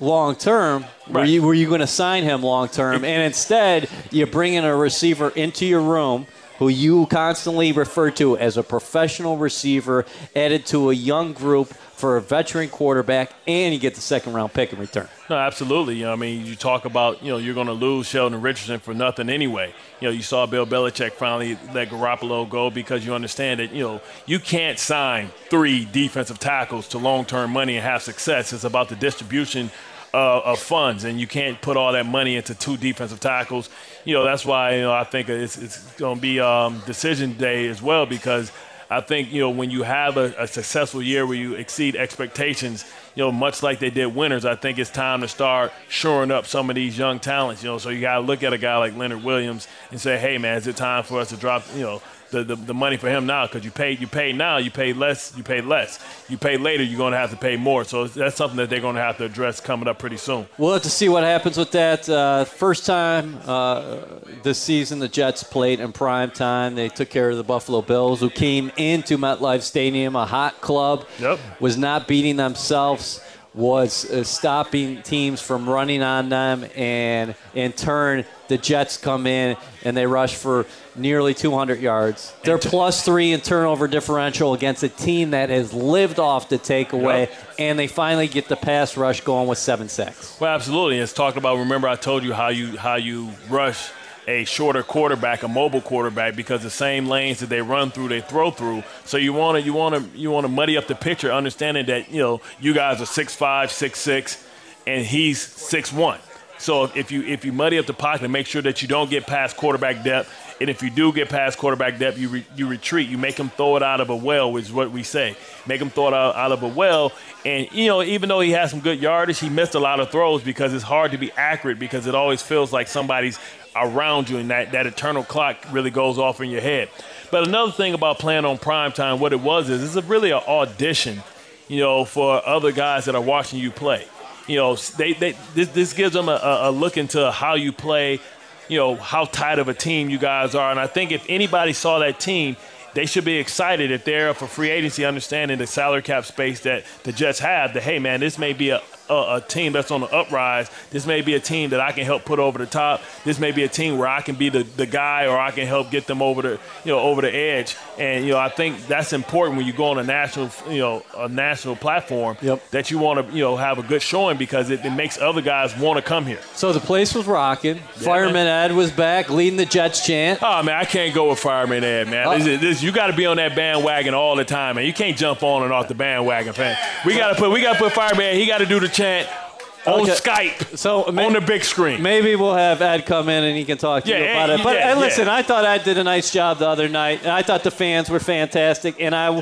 [0.00, 3.04] long term, were you were you going to sign him long term?
[3.04, 6.26] And instead, you bring in a receiver into your room
[6.58, 10.04] who you constantly refer to as a professional receiver,
[10.36, 11.74] added to a young group
[12.04, 15.08] for a veteran quarterback, and you get the second round pick in return.
[15.30, 15.94] No, absolutely.
[15.94, 18.78] You know, I mean, you talk about, you know, you're going to lose Sheldon Richardson
[18.78, 19.72] for nothing anyway.
[20.02, 23.82] You know, you saw Bill Belichick finally let Garoppolo go because you understand that, you
[23.82, 28.52] know, you can't sign three defensive tackles to long-term money and have success.
[28.52, 29.70] It's about the distribution
[30.12, 33.70] uh, of funds, and you can't put all that money into two defensive tackles.
[34.04, 37.32] You know, that's why, you know, I think it's, it's going to be um, decision
[37.38, 38.52] day as well because–
[38.94, 42.84] I think you know when you have a, a successful year where you exceed expectations,
[43.16, 46.46] you know, much like they did winners, I think it's time to start shoring up
[46.46, 47.64] some of these young talents.
[47.64, 50.16] You know, so you got to look at a guy like Leonard Williams and say,
[50.16, 52.02] hey man, is it time for us to drop, you know,
[52.34, 53.46] the, the, the money for him now?
[53.46, 55.98] Because you pay you paid now, you pay less, you pay less.
[56.28, 57.84] You pay later, you're going to have to pay more.
[57.84, 60.46] So that's something that they're going to have to address coming up pretty soon.
[60.58, 62.08] We'll have to see what happens with that.
[62.08, 64.00] Uh, first time uh,
[64.42, 66.74] this season, the Jets played in prime time.
[66.74, 71.06] They took care of the Buffalo Bills, who came into MetLife Stadium, a hot club,
[71.20, 71.38] Yep.
[71.60, 73.20] was not beating themselves,
[73.54, 79.56] was uh, stopping teams from running on them, and in turn, the Jets come in
[79.84, 82.32] and they rush for nearly 200 yards.
[82.42, 87.20] They're plus three in turnover differential against a team that has lived off the takeaway,
[87.28, 87.32] Yep.
[87.58, 90.36] and they finally get the pass rush going with seven sacks.
[90.40, 90.98] Well, absolutely.
[90.98, 91.58] It's talked about.
[91.58, 93.90] Remember, I told you how you how you rush
[94.26, 98.22] a shorter quarterback, a mobile quarterback, because the same lanes that they run through, they
[98.22, 98.82] throw through.
[99.04, 101.86] So you want to you want to you want to muddy up the picture, understanding
[101.86, 104.42] that you know you guys are six five, six six,
[104.86, 106.18] and he's six one.
[106.58, 109.10] So if you if you muddy up the pocket and make sure that you don't
[109.10, 112.68] get past quarterback depth, and if you do get past quarterback depth, you re, you
[112.68, 113.08] retreat.
[113.08, 115.36] You make him throw it out of a well, which is what we say.
[115.66, 117.12] Make him throw it out, out of a well.
[117.44, 120.10] And you know, even though he has some good yardage, he missed a lot of
[120.10, 123.38] throws because it's hard to be accurate because it always feels like somebody's
[123.76, 126.88] around you, and that that eternal clock really goes off in your head.
[127.30, 130.30] But another thing about playing on prime time, what it was is it's a really
[130.30, 131.22] an audition,
[131.66, 134.06] you know, for other guys that are watching you play.
[134.46, 138.20] You know, they, they this, this gives them a, a look into how you play,
[138.68, 140.70] you know, how tight of a team you guys are.
[140.70, 142.56] And I think if anybody saw that team,
[142.94, 146.84] they should be excited if they're for free agency, understanding the salary cap space that
[147.02, 147.74] the Jets have.
[147.74, 150.70] That hey, man, this may be a, a, a team that's on the uprise.
[150.90, 153.00] This may be a team that I can help put over the top.
[153.24, 155.66] This may be a team where I can be the, the guy, or I can
[155.66, 157.76] help get them over the you know over the edge.
[157.98, 161.02] And you know, I think that's important when you go on a national you know
[161.16, 162.70] a national platform Yep.
[162.70, 165.40] that you want to you know have a good showing because it, it makes other
[165.42, 166.40] guys want to come here.
[166.54, 167.78] So the place was rocking.
[167.94, 170.40] Fireman Ed was back, leading the Jets chant.
[170.42, 172.38] Oh man, I can't go with Fireman Ed, man.
[172.38, 172.60] This uh.
[172.60, 174.84] this- you got to be on that bandwagon all the time, man.
[174.84, 176.76] You can't jump on and off the bandwagon, fan.
[177.06, 178.36] We got to put we got to put Fireman.
[178.36, 180.12] He got to do the on Okay.
[180.12, 182.00] Skype, So on the big screen.
[182.02, 184.62] Maybe we'll have Ed come in and he can talk to Yeah, you about it.
[184.64, 185.34] But yeah, hey, listen, yeah.
[185.34, 188.08] I thought Ed did a nice job the other night, and I thought the fans
[188.08, 188.98] were fantastic.
[188.98, 189.36] And I,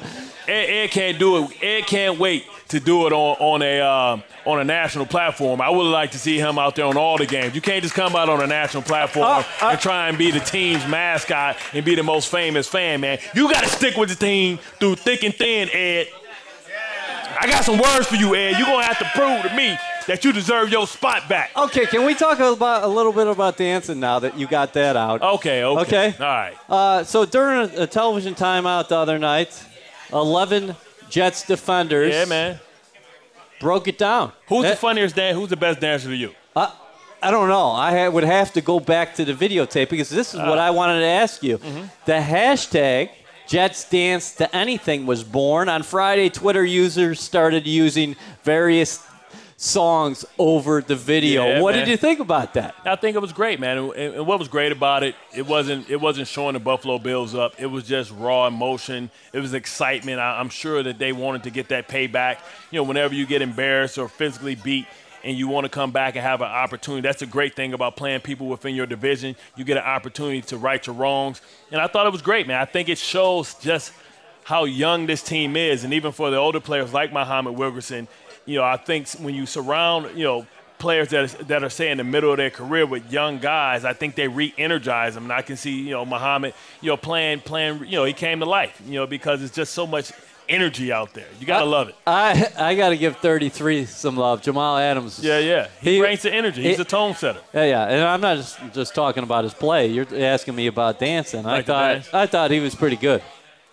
[0.48, 1.62] Ed, Ed can't do it.
[1.62, 5.60] Ed can't wait to do it on on a um, on a national platform.
[5.60, 7.54] I would like to see him out there on all the games.
[7.54, 10.32] You can't just come out on a national platform Uh, uh- and try and be
[10.32, 13.18] the team's mascot and be the most famous fan, man.
[13.34, 16.08] You got to stick with the team through thick and thin, Ed.
[17.42, 18.56] I got some words for you, Ed.
[18.56, 19.76] You're gonna have to prove to me
[20.06, 21.50] that you deserve your spot back.
[21.56, 24.96] okay, can we talk about a little bit about dancing now that you got that
[24.96, 25.22] out?
[25.22, 25.80] Okay, okay.
[26.10, 26.14] Okay.
[26.20, 26.54] All right.
[26.68, 29.60] Uh, so during a, a television timeout the other night,
[30.12, 30.76] 11
[31.10, 32.60] Jets defenders Yeah, man.
[33.60, 34.32] broke it down.
[34.48, 35.38] Who's Eh, the funniest dancer?
[35.38, 36.32] Who's the best dancer to you?
[37.24, 37.70] I don't know.
[37.70, 40.62] I ha- would have to go back to the videotape because this is what Uh.
[40.68, 41.58] I wanted to ask you.
[41.58, 41.82] Mm-hmm.
[42.06, 43.10] The hashtag
[43.46, 45.68] Jets Dance to Anything was born.
[45.68, 49.04] On Friday, Twitter users started using various
[49.62, 51.46] songs over the video.
[51.46, 51.84] Yeah, what man.
[51.84, 52.74] did you think about that?
[52.84, 53.78] I think it was great, man.
[53.78, 57.34] And, and what was great about it, it wasn't it wasn't showing the Buffalo Bills
[57.34, 57.54] up.
[57.58, 59.10] It was just raw emotion.
[59.32, 60.18] It was excitement.
[60.18, 62.38] I, I'm sure that they wanted to get that payback.
[62.70, 64.86] You know, whenever you get embarrassed or physically beat.
[65.24, 67.02] And you want to come back and have an opportunity.
[67.02, 69.36] That's a great thing about playing people within your division.
[69.56, 71.40] You get an opportunity to right your wrongs.
[71.70, 72.60] And I thought it was great, man.
[72.60, 73.92] I think it shows just
[74.44, 78.08] how young this team is, and even for the older players like Muhammad Wilkerson,
[78.44, 80.46] you know, I think when you surround, you know,
[80.78, 83.84] players that is, that are say in the middle of their career with young guys,
[83.84, 85.24] I think they re-energize them.
[85.24, 88.40] And I can see, you know, Muhammad, you know, playing playing, you know, he came
[88.40, 90.10] to life, you know, because it's just so much
[90.52, 91.26] energy out there.
[91.40, 91.94] You gotta I- love it.
[92.06, 94.42] I I got to give 33 some love.
[94.42, 95.18] Jamal Adams.
[95.18, 95.68] Yeah, yeah.
[95.80, 96.62] He, He- brings the energy.
[96.62, 97.40] He's he- a tone setter.
[97.54, 99.86] Yeah, yeah, and I'm not just, just talking about his play.
[99.88, 101.46] You're asking me about dancing.
[101.46, 102.14] I Like the thought dance?
[102.14, 103.22] I thought he was pretty good.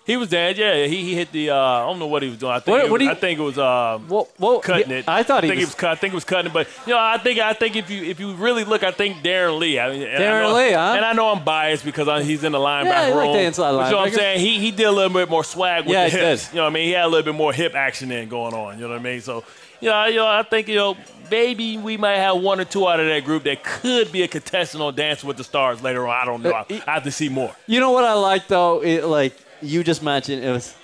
[0.09, 0.57] He was dead.
[0.57, 1.51] Yeah, he, he hit the.
[1.51, 2.51] Uh, I don't know what he was doing.
[2.53, 2.73] I think.
[2.73, 3.57] What- it what was, he- I think it was.
[3.59, 5.05] Uh, Well, well, cutting it.
[5.07, 5.91] I thought he think was- was cut.
[5.91, 8.03] I think it was cutting it, but you know, I think I think if you
[8.03, 9.79] if you really look, I think Darron Lee.
[9.79, 10.93] I mean, and I Darron know- Lee, huh?
[10.95, 13.33] And I know I'm biased because I, he's in the linebacker Yeah, he like room.
[13.33, 14.39] the inside But You know what I'm saying?
[14.39, 16.45] He he did a little bit more swag with Yeah, the he hips.
[16.47, 16.53] did.
[16.53, 16.85] You know what I mean?
[16.85, 18.79] He had a little bit more hip action in going on.
[18.79, 19.21] You know what I mean?
[19.21, 19.43] So.
[19.81, 20.97] You know, you know, I think you know
[21.31, 24.27] maybe we might have one or two out of that group that could be a
[24.27, 26.13] contestant on Dancing with the Stars later on.
[26.21, 26.49] I don't know.
[26.51, 27.55] Uh, I, I have to see more.
[27.65, 28.83] You know what I like though?
[28.83, 30.75] It, like you just mentioned, it was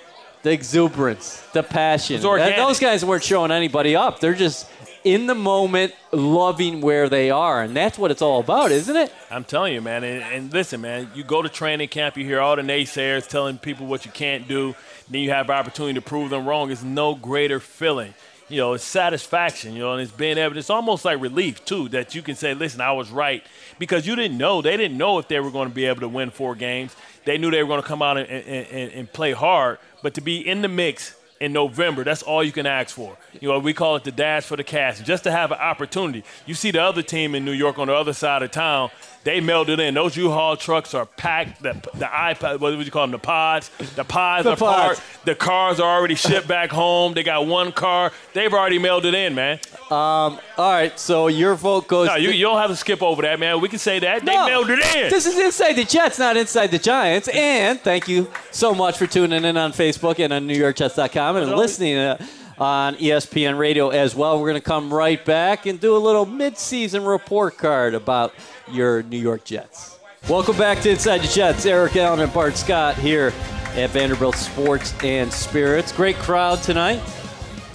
[0.44, 2.22] the exuberance, the passion.
[2.22, 4.20] Those guys weren't showing anybody up.
[4.20, 4.70] They're just
[5.04, 9.14] in the moment, loving where they are, and that's what it's all about, isn't it?
[9.30, 10.04] I'm telling you, man.
[10.04, 13.60] And, and listen, man, you go to training camp, you hear all the naysayers telling
[13.60, 14.74] people what you can't do.
[15.08, 16.72] Then you have opportunity to prove them wrong.
[16.72, 18.16] It's no greater feeling.
[18.50, 21.90] You know, it's satisfaction, you know, and it's being able, it's almost like relief, too,
[21.90, 23.44] that you can say, listen, I was right.
[23.78, 24.64] Because you didn't know.
[24.64, 26.96] They didn't know if they were going to be able to win four games.
[27.26, 29.80] They knew they were going to come out and, and, and, play hard.
[30.02, 33.18] But to be in the mix in November, that's all you can ask for.
[33.42, 36.24] You know, we call it the dash for the cash, just to have an opportunity.
[36.46, 38.92] You see the other team in New York on the other side of town,
[39.26, 39.94] they melded it in.
[39.96, 41.62] Those U-Haul trucks are packed.
[41.62, 43.12] The, the iPad, what would you call them?
[43.12, 43.70] The pods.
[43.96, 45.00] The pods The are parked.
[45.00, 45.02] pods.
[45.26, 47.14] The cars are already shipped back home.
[47.16, 48.12] They got one car.
[48.34, 49.60] They've already melded it in, man.
[49.92, 52.08] All right, so your vote goes.
[52.08, 53.60] No, you, you don't have to skip over that, man.
[53.62, 54.24] We can say that.
[54.26, 54.48] They No.
[54.48, 55.10] melded in.
[55.10, 57.28] This is Inside the Jets, not Inside the Giants.
[57.28, 61.98] And thank you so much for tuning in on Facebook and on NewYorkJets.com and listening
[61.98, 62.18] uh,
[62.58, 64.40] on ESPN Radio as well.
[64.40, 68.34] We're going to come right back and do a little midseason report card about
[68.72, 70.00] your New York Jets.
[70.30, 71.66] Welcome back to Inside the Jets.
[71.66, 73.28] Eric Allen and Bart Scott here
[73.76, 75.92] at Vanderbilt Sports and Spirits.
[75.92, 77.02] Great crowd tonight.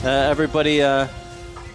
[0.03, 1.07] Uh, everybody uh,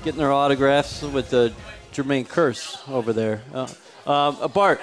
[0.03, 1.53] getting their autographs with the
[1.93, 3.41] Jermaine Kearse over there.
[3.53, 3.61] Uh,
[4.05, 4.81] um, uh, Bart,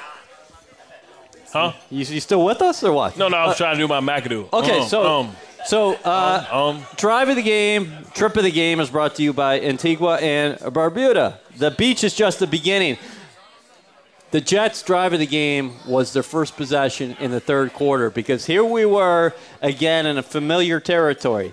[1.52, 1.72] Huh?
[1.90, 3.18] you, you still with us or what?
[3.18, 4.50] No, no, I was trying to do my McAdoo.
[4.52, 8.80] Okay, Um, so um, so uh, um, drive of the game, trip of the game
[8.80, 11.36] is brought to you by Antigua and Barbuda.
[11.58, 12.96] The beach is just the beginning.
[14.32, 18.46] The Jets' drive of the game was their first possession in the third quarter because
[18.46, 21.52] here we were again in a familiar territory.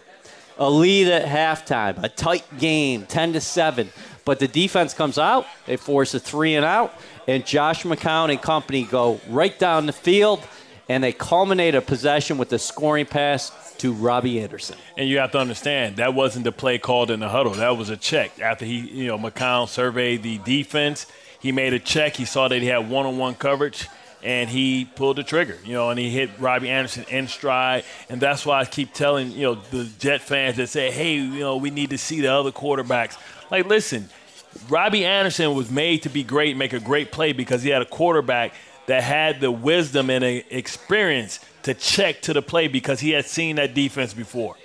[0.57, 3.89] A lead at halftime, a tight game, 10 to 7.
[4.23, 6.93] But the defense comes out, they force a three and out,
[7.27, 10.41] and Josh McCown and company go right down the field,
[10.87, 14.77] and they culminate a possession with a scoring pass to Robbie Anderson.
[14.95, 17.55] And you have to understand that wasn't the play called in the huddle.
[17.55, 18.39] That was a check.
[18.39, 21.07] After he, you know, McCown surveyed the defense,
[21.39, 22.15] he made a check.
[22.15, 23.88] He saw that he had one-on-one coverage,
[24.21, 25.58] and he pulled the trigger.
[25.63, 27.86] You know, and he hit Robbie Anderson in stride.
[28.10, 31.39] And that's why I keep telling you know the Jet fans that say, hey, you
[31.39, 33.17] know, we need to see the other quarterbacks.
[33.49, 34.10] Like, listen,
[34.67, 37.86] Robbie Anderson was made to be great, make a great play because he had a
[37.86, 38.54] quarterback
[38.88, 43.58] that had the wisdom and experience to check to the play because he had seen
[43.58, 44.56] that defense before.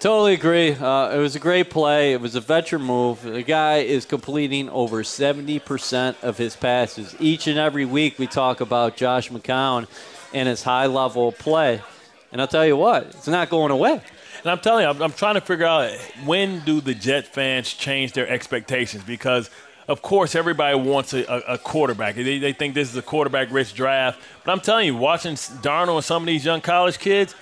[0.00, 0.74] Totally agree.
[0.74, 2.12] Uh, it was a great play.
[2.12, 3.20] It was a veteran move.
[3.20, 7.16] The guy is completing over 70% of his passes.
[7.18, 9.88] Each and every week we talk about Josh McCown
[10.32, 11.82] and his high level play.
[12.30, 14.00] And I'll tell you what, it's not going away.
[14.42, 15.90] And I'm telling you, I'm, I'm trying to figure out
[16.24, 19.50] when do the Jet fans change their expectations because,
[19.88, 22.14] of course, everybody wants a, a, a quarterback.
[22.14, 24.20] They, they think this is a quarterback-rich draft.
[24.44, 27.34] But I'm telling you, watching Darnold and some of these young college kids,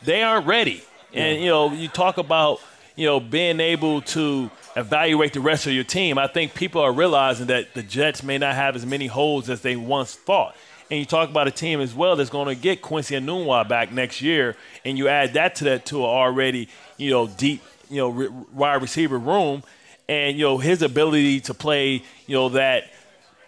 [0.00, 0.84] they aren't ready.
[1.14, 2.60] And you know, you talk about
[2.96, 6.18] you know being able to evaluate the rest of your team.
[6.18, 9.60] I think people are realizing that the Jets may not have as many holes as
[9.60, 10.56] they once thought.
[10.90, 13.92] And you talk about a team as well that's going to get Quincy Enunwa back
[13.92, 17.98] next year, and you add that to that to an already you know deep you
[17.98, 19.62] know re- wide receiver room,
[20.08, 22.90] and you know his ability to play you know that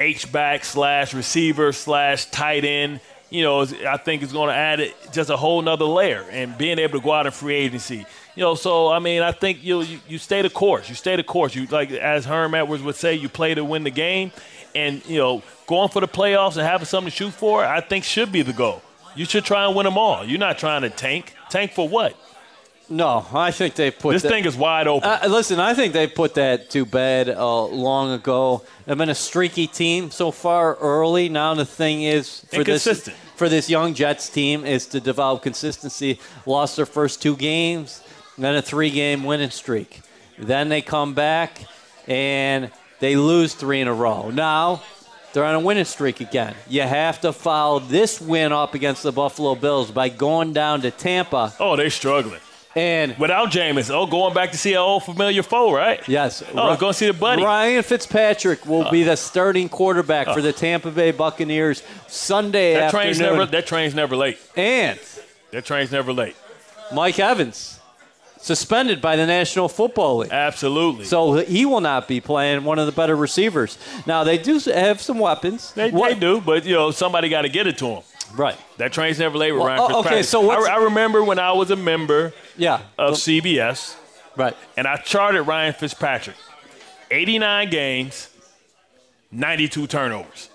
[0.00, 3.00] H back slash receiver slash tight end.
[3.34, 6.78] You know, I think is going to add just a whole nother layer and being
[6.78, 8.06] able to go out in free agency.
[8.36, 10.88] You know, so I mean, I think you you, you stay the course.
[10.88, 11.52] You stay the course.
[11.52, 14.30] You like as Herm Edwards would say, you play to win the game,
[14.72, 18.04] and you know, going for the playoffs and having something to shoot for, I think
[18.04, 18.82] should be the goal.
[19.16, 20.24] You should try and win them all.
[20.24, 21.34] You're not trying to tank.
[21.50, 22.16] Tank for what?
[22.88, 25.08] No, I think they put This that- thing is wide open.
[25.08, 28.62] Uh, listen, I think they put that to bed uh, long ago.
[28.84, 31.28] They've been a streaky team so far early.
[31.28, 36.20] Now the thing is for this for this young Jets team is to develop consistency.
[36.46, 38.02] Lost their first two games,
[38.36, 40.02] then a three-game winning streak.
[40.38, 41.64] Then they come back
[42.06, 42.70] and
[43.00, 44.30] they lose three in a row.
[44.30, 44.82] Now
[45.32, 46.54] they're on a winning streak again.
[46.68, 50.90] You have to follow this win up against the Buffalo Bills by going down to
[50.90, 52.40] Tampa oh, they're struggling.
[52.76, 56.06] And Without Jameis, oh, going back to see an old familiar foe, right?
[56.08, 57.42] yes, Oh, Ri- go see the buddy.
[57.44, 60.52] Ryan Fitzpatrick will be the starting quarterback for the uh.
[60.52, 63.02] Tampa Bay Buccaneers Sunday That afternoon.
[63.04, 64.38] train's never that train's never late.
[64.56, 64.98] and
[65.52, 66.34] That train's never late.
[66.92, 67.78] Mike Evans
[68.38, 70.30] suspended by the National Football League.
[70.32, 71.04] Absolutely.
[71.06, 73.78] So he will not be playing one of the better receivers.
[74.06, 75.72] Now they do have some weapons.
[75.72, 78.02] they, What- they do, but you know somebody got to get it to them.
[78.36, 78.56] Right.
[78.78, 80.12] That train's never late with Well, Ryan oh, Fitzpatrick.
[80.12, 82.80] okay, so what's- I, I remember when I was a member Yeah.
[82.98, 83.96] of CBS
[84.36, 84.56] right.
[84.76, 86.36] and I charted Ryan Fitzpatrick,
[87.10, 88.28] 89 games,
[89.30, 90.50] 92 turnovers.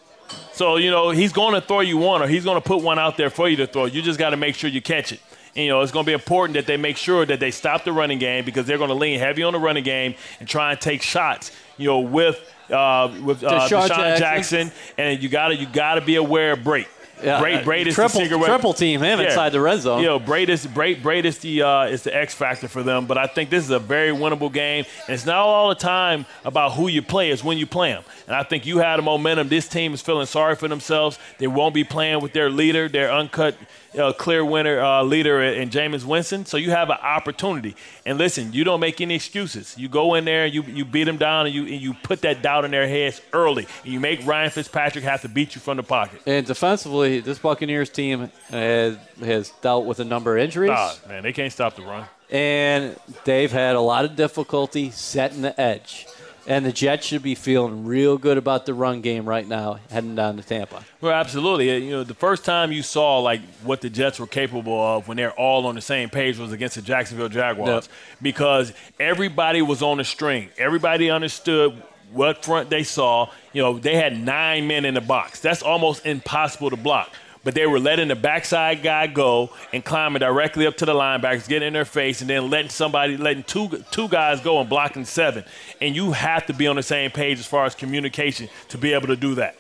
[0.54, 3.00] So you know he's going to throw you one, or he's going to put one
[3.00, 3.86] out there for you to throw.
[3.86, 5.20] You just got to make sure you catch it.
[5.56, 7.84] And, you know it's going to be important that they make sure that they stop
[7.84, 10.72] the running game because they're going to lean heavy on the running game and try
[10.72, 11.52] and take shots.
[11.78, 12.38] You know with
[12.70, 14.20] uh, with uh, DeSean DeSean Jackson.
[14.20, 14.72] Jackson.
[14.98, 16.88] and you got to you got to be aware of Brate.
[17.24, 20.00] Yeah, Brate, uh, Brate is triple- the triple team him inside the red zone.
[20.02, 23.06] You know, Brate is Brate, Brate is the uh, is the X factor for them.
[23.06, 26.26] But I think this is a very winnable game, and it's not all the time
[26.46, 28.04] about who you play; it's when you play them.
[28.28, 29.50] And I think you had the momentum.
[29.50, 31.18] This team is feeling sorry for themselves.
[31.38, 33.56] They won't be playing with their leader, their uncut,
[33.98, 36.46] uh, clear winner uh, leader in Jameis Winston.
[36.46, 37.76] So you have an opportunity.
[38.06, 39.76] And listen, you don't make any excuses.
[39.78, 42.42] You go in there, you you beat them down, and you and you put that
[42.42, 43.68] doubt in their heads early.
[43.84, 46.22] And you make Ryan Fitzpatrick have to beat you from the pocket.
[46.26, 50.72] And defensively, this Buccaneers team has, has dealt with a number of injuries.
[50.74, 52.06] Ah, man, they can't stop the run.
[52.30, 56.06] and they've had a lot of difficulty setting the edge.
[56.48, 60.16] And the Jets should be feeling real good about the run game right now, heading
[60.16, 60.84] down to Tampa.
[61.00, 61.70] Well, absolutely.
[61.70, 65.08] Uh, You know, the first time you saw like what the Jets were capable of
[65.08, 67.94] when they're all on the same page was against the Jacksonville Jaguars, Yep.
[68.22, 70.50] because everybody was on a string.
[70.58, 73.30] Everybody understood what front they saw.
[73.54, 75.40] You know, they had nine men in the box.
[75.40, 77.10] That's almost impossible to block.
[77.44, 81.48] But they were letting the backside guy go and climbing directly up to the linebackers,
[81.48, 85.06] getting in their face, and then letting somebody, letting two two guys go and blocking
[85.06, 85.46] seven.
[85.80, 88.94] And you have to be on the same page as far as communication to be
[88.94, 89.56] able to do that.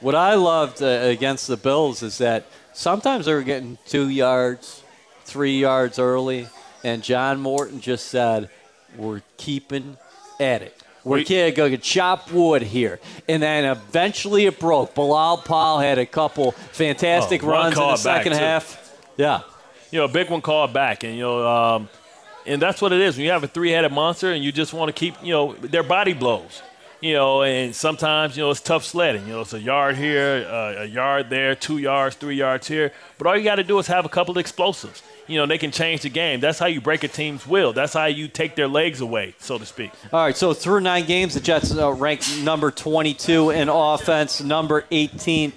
[0.00, 2.44] What I loved uh, against the Bills is that
[2.74, 4.82] sometimes they were getting two yards,
[5.24, 6.48] three yards early,
[6.84, 8.50] and John Morton just said,
[8.94, 9.96] "We're keeping
[10.38, 10.82] at it.
[11.06, 14.94] We're We- going to chop wood here." And then eventually it broke.
[14.94, 18.38] Bilal Powell had a couple fantastic Oh, runs in the second too.
[18.38, 18.92] half.
[19.16, 19.40] Yeah.
[19.92, 21.88] you know, a big one called back, and you know, um,
[22.44, 23.16] and that's what it is.
[23.16, 25.84] When you have a three-headed monster, and you just want to keep, you know, their
[25.84, 26.60] body blows,
[27.00, 29.26] you know, and sometimes you know it's tough sledding.
[29.28, 32.92] You know, it's a yard here, uh, a yard there, two yards, three yards here.
[33.16, 35.02] But all you got to do is have a couple of explosives.
[35.28, 36.40] You know, they can change the game.
[36.40, 37.72] That's how you break a team's will.
[37.72, 39.90] That's how you take their legs away, so to speak.
[40.12, 44.84] All right, so through nine games, the Jets uh, ranked number 22 in offense, number
[44.90, 45.52] 18,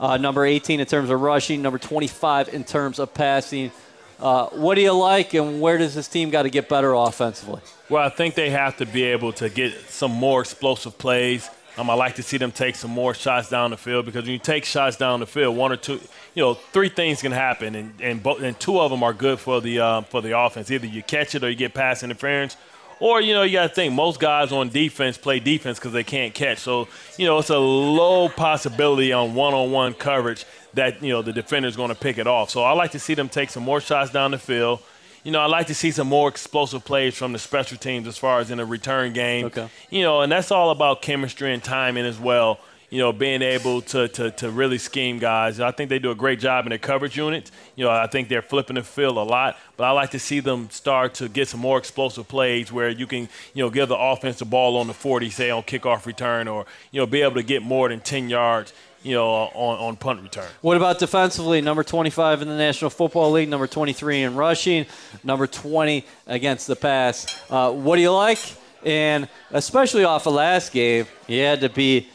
[0.00, 3.70] uh, number 18 in terms of rushing, number 25 in terms of passing.
[4.18, 7.60] Uh, what do you like, and where does this team got to get better offensively?
[7.88, 11.48] Well, I think they have to be able to get some more explosive plays.
[11.78, 14.32] Um, I like to see them take some more shots down the field because when
[14.32, 16.00] you take shots down the field, one or two,
[16.34, 19.38] you know, three things can happen, and and, bo- and two of them are good
[19.38, 20.70] for the um, for the offense.
[20.70, 22.56] Either you catch it or you get pass interference,
[22.98, 26.04] or you know you got to think most guys on defense play defense because they
[26.04, 26.58] can't catch.
[26.58, 31.68] So you know it's a low possibility on one-on-one coverage that you know the defender
[31.68, 32.50] is going to pick it off.
[32.50, 34.80] So I like to see them take some more shots down the field.
[35.22, 38.16] You know, I like to see some more explosive plays from the special teams as
[38.16, 39.46] far as in a return game.
[39.46, 39.68] Okay.
[39.90, 42.58] You know, and that's all about chemistry and timing as well.
[42.88, 45.60] You know, being able to, to, to really scheme guys.
[45.60, 47.52] I think they do a great job in their coverage units.
[47.76, 50.40] You know, I think they're flipping the field a lot, but I like to see
[50.40, 53.96] them start to get some more explosive plays where you can, you know, give the
[53.96, 57.34] offense the ball on the 40, say on kickoff return, or, you know, be able
[57.34, 60.48] to get more than 10 yards, you know, on, on punt return.
[60.60, 61.60] What about defensively?
[61.60, 64.86] Number 25 in the National Football League, number 23 in rushing,
[65.24, 67.42] number 20 against the pass.
[67.50, 68.38] Uh, what do you like?
[68.84, 72.08] And especially off of last game, you had to be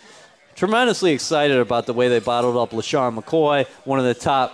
[0.55, 4.53] tremendously excited about the way they bottled up LeSean McCoy, one of the top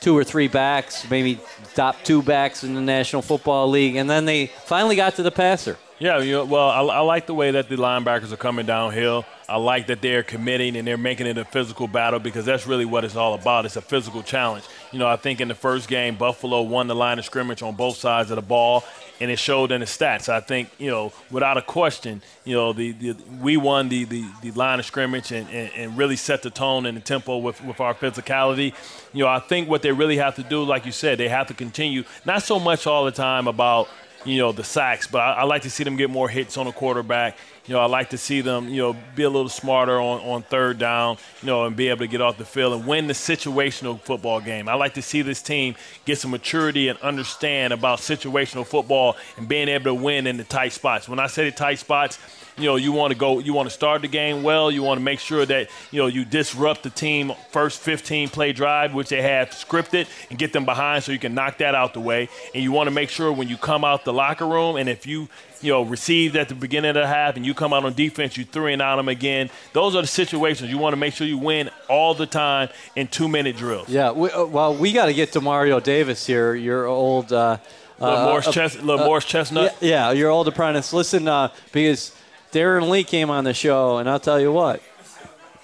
[0.00, 1.38] two or three backs, maybe
[1.74, 3.96] top two backs in the National Football League.
[3.96, 5.76] And then they finally got to the passer.
[6.00, 9.26] Yeah, you know, well, I, I like the way that the linebackers are coming downhill.
[9.46, 12.86] I like that they're committing and they're making it a physical battle because that's really
[12.86, 13.66] what it's all about.
[13.66, 14.64] It's a physical challenge.
[14.92, 17.74] You know, I think in the first game, Buffalo won the line of scrimmage on
[17.74, 18.82] both sides of the ball,
[19.20, 20.30] and it showed in the stats.
[20.30, 24.24] I think, you know, without a question, you know, the, the we won the, the,
[24.40, 27.62] the line of scrimmage and, and, and really set the tone and the tempo with,
[27.62, 28.72] with our physicality.
[29.12, 31.48] You know, I think what they really have to do, like you said, they have
[31.48, 33.86] to continue, not so much all the time about–
[34.24, 35.06] you know, the sacks.
[35.06, 37.36] But I, I like to see them get more hits on the quarterback.
[37.66, 40.42] You know, I like to see them, you know, be a little smarter on, on
[40.42, 43.12] third down, you know, and be able to get off the field and win the
[43.12, 44.68] situational football game.
[44.68, 49.48] I like to see this team get some maturity and understand about situational football and
[49.48, 51.08] being able to win in the tight spots.
[51.08, 52.18] When I say the tight spots,
[52.60, 54.98] you know you want to go you want to start the game well you want
[54.98, 59.08] to make sure that you know you disrupt the team first 15 play drive which
[59.08, 62.28] they have scripted and get them behind so you can knock that out the way
[62.54, 65.06] and you want to make sure when you come out the locker room and if
[65.06, 65.28] you
[65.62, 68.36] you know received at the beginning of the half and you come out on defense
[68.36, 71.26] you three and out them again those are the situations you want to make sure
[71.26, 75.06] you win all the time in two minute drills Yeah, we, uh, well, we got
[75.06, 77.32] to get to Mario Davis here, your old.
[77.32, 77.58] Uh,
[77.98, 80.92] little, uh, Morris, uh, Chest, uh, Chestnut Yeah, yeah, your old apprentice.
[80.92, 82.14] Listen, uh, because
[82.52, 84.82] Darron Lee came on the show, and I'll tell you what,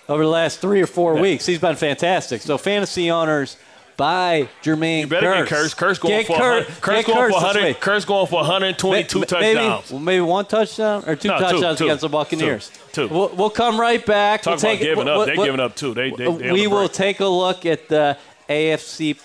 [0.09, 1.20] over the last three or four Yeah.
[1.22, 2.43] weeks, he's been fantastic.
[2.43, 3.57] So, fantasy owners,
[3.97, 5.39] buy Jermaine You better Kearse.
[5.39, 5.74] get Kearse.
[5.74, 7.64] Kearse going Get for Cur- 100, Kearse going Kearse for 100.
[7.64, 7.80] week.
[7.80, 9.91] Kearse going for 122 Ma- touchdowns.
[9.93, 12.70] Maybe, maybe one touchdown or two No, touchdowns two, against the Buccaneers.
[12.93, 13.14] two, two.
[13.14, 14.43] We'll, we'll come right back.
[14.43, 15.16] Talk we'll about take, giving up.
[15.16, 15.95] we'll- They're we'll- giving up too.
[15.95, 16.93] They, they, they we will break.
[16.93, 18.16] take a look at the
[18.49, 19.16] AFC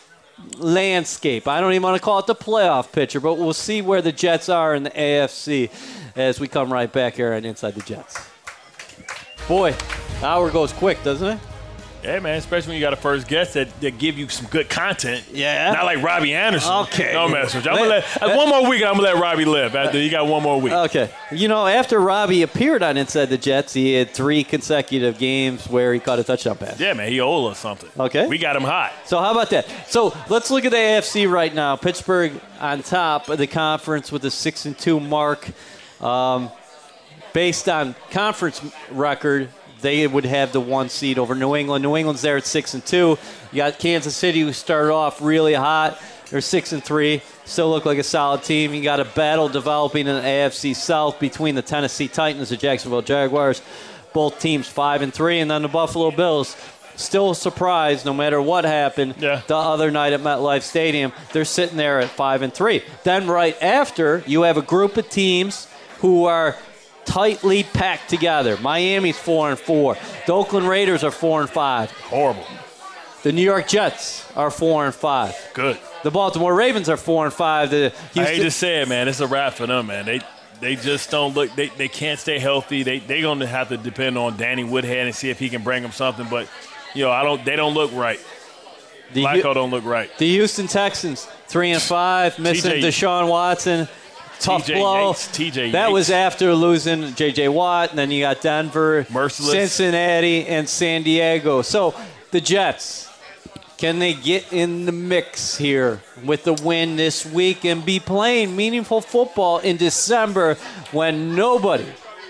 [0.58, 1.48] landscape.
[1.48, 4.12] I don't even want to call it the playoff picture, but we'll see where the
[4.12, 5.72] Jets are in the AFC
[6.16, 8.28] as we come right back here on Inside the Jets.
[9.48, 9.76] Boy,
[10.22, 11.40] hour goes quick, doesn't it?
[12.04, 14.70] Yeah, man, especially when you got a first guest that, that give you some good
[14.70, 15.24] content.
[15.32, 15.72] Yeah.
[15.74, 16.72] Not like Robbie Anderson.
[16.72, 17.14] Okay.
[17.14, 17.72] No mess with you.
[17.72, 19.76] I'm gonna let, uh, one more week and I'm going to let Robbie live.
[19.76, 20.74] After you got one more week.
[20.74, 21.12] Okay.
[21.32, 25.94] You know, after Robbie appeared on Inside the Jets, he had three consecutive games where
[25.94, 26.80] he caught a touchdown pass.
[26.80, 27.90] yeah, man, he owed us something.
[28.00, 28.28] Okay.
[28.28, 28.92] We got him hot.
[29.06, 29.68] So how about that?
[29.88, 31.76] So let's look at the AFC right now.
[31.76, 35.48] Pittsburgh on top of the conference with a six and two mark.
[36.02, 36.50] Um,
[37.34, 39.50] based on conference record,
[39.82, 41.84] they would have the one seed over New England.
[41.84, 43.18] New England's there at six and two.
[43.52, 46.00] You got Kansas City who started off really hot.
[46.30, 47.22] They're six and three.
[47.46, 48.74] Still look like a solid team.
[48.74, 53.02] You got a battle developing in the AFC South between the Tennessee Titans, the Jacksonville
[53.02, 53.62] Jaguars.
[54.14, 56.56] Both teams five and three, and then the Buffalo Bills.
[56.96, 59.42] Still a surprise, no matter what happened Yeah.
[59.48, 61.12] the other night at MetLife Stadium.
[61.34, 62.84] They're sitting there at five and three.
[63.04, 65.68] Then right after, you have a group of teams
[66.00, 66.56] who are
[67.12, 68.56] tightly packed together.
[68.58, 69.98] Miami's four and four.
[70.26, 71.92] The Oakland Raiders are four and five.
[71.92, 72.46] Horrible.
[73.24, 75.36] The New York Jets are four and five.
[75.54, 75.78] Good.
[76.04, 77.70] The Baltimore Ravens are four and five.
[77.70, 79.10] The I Houston, hate to say it, man.
[79.10, 80.06] It's a wrap for them, man.
[80.06, 80.22] They
[80.62, 81.54] they just don't look.
[81.54, 82.84] They, they can't stay healthy.
[82.84, 85.84] They they gonna have to depend on Danny Woodhead and see if he can bring
[85.84, 86.28] them something.
[86.30, 86.48] But
[86.96, 87.44] you know, I don't.
[87.44, 88.20] They don't look right.
[89.14, 90.10] the, Flacco don't look right.
[90.18, 93.90] the Houston Texans three and five, missing TJ Deshaun Watson.
[94.42, 95.08] Tough TJ blow.
[95.10, 97.48] Yates, TJ that was after losing J.J.
[97.50, 99.52] Watt, and then you got Denver, Merciless.
[99.52, 101.62] Cincinnati, and San Diego.
[101.62, 101.94] So
[102.32, 103.08] the Jets,
[103.78, 108.56] can they get in the mix here with the win this week and be playing
[108.56, 110.56] meaningful football in December
[110.92, 111.86] when nobody,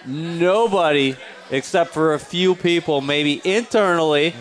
[0.06, 1.16] nobody,
[1.50, 4.34] except for a few people, maybe internally,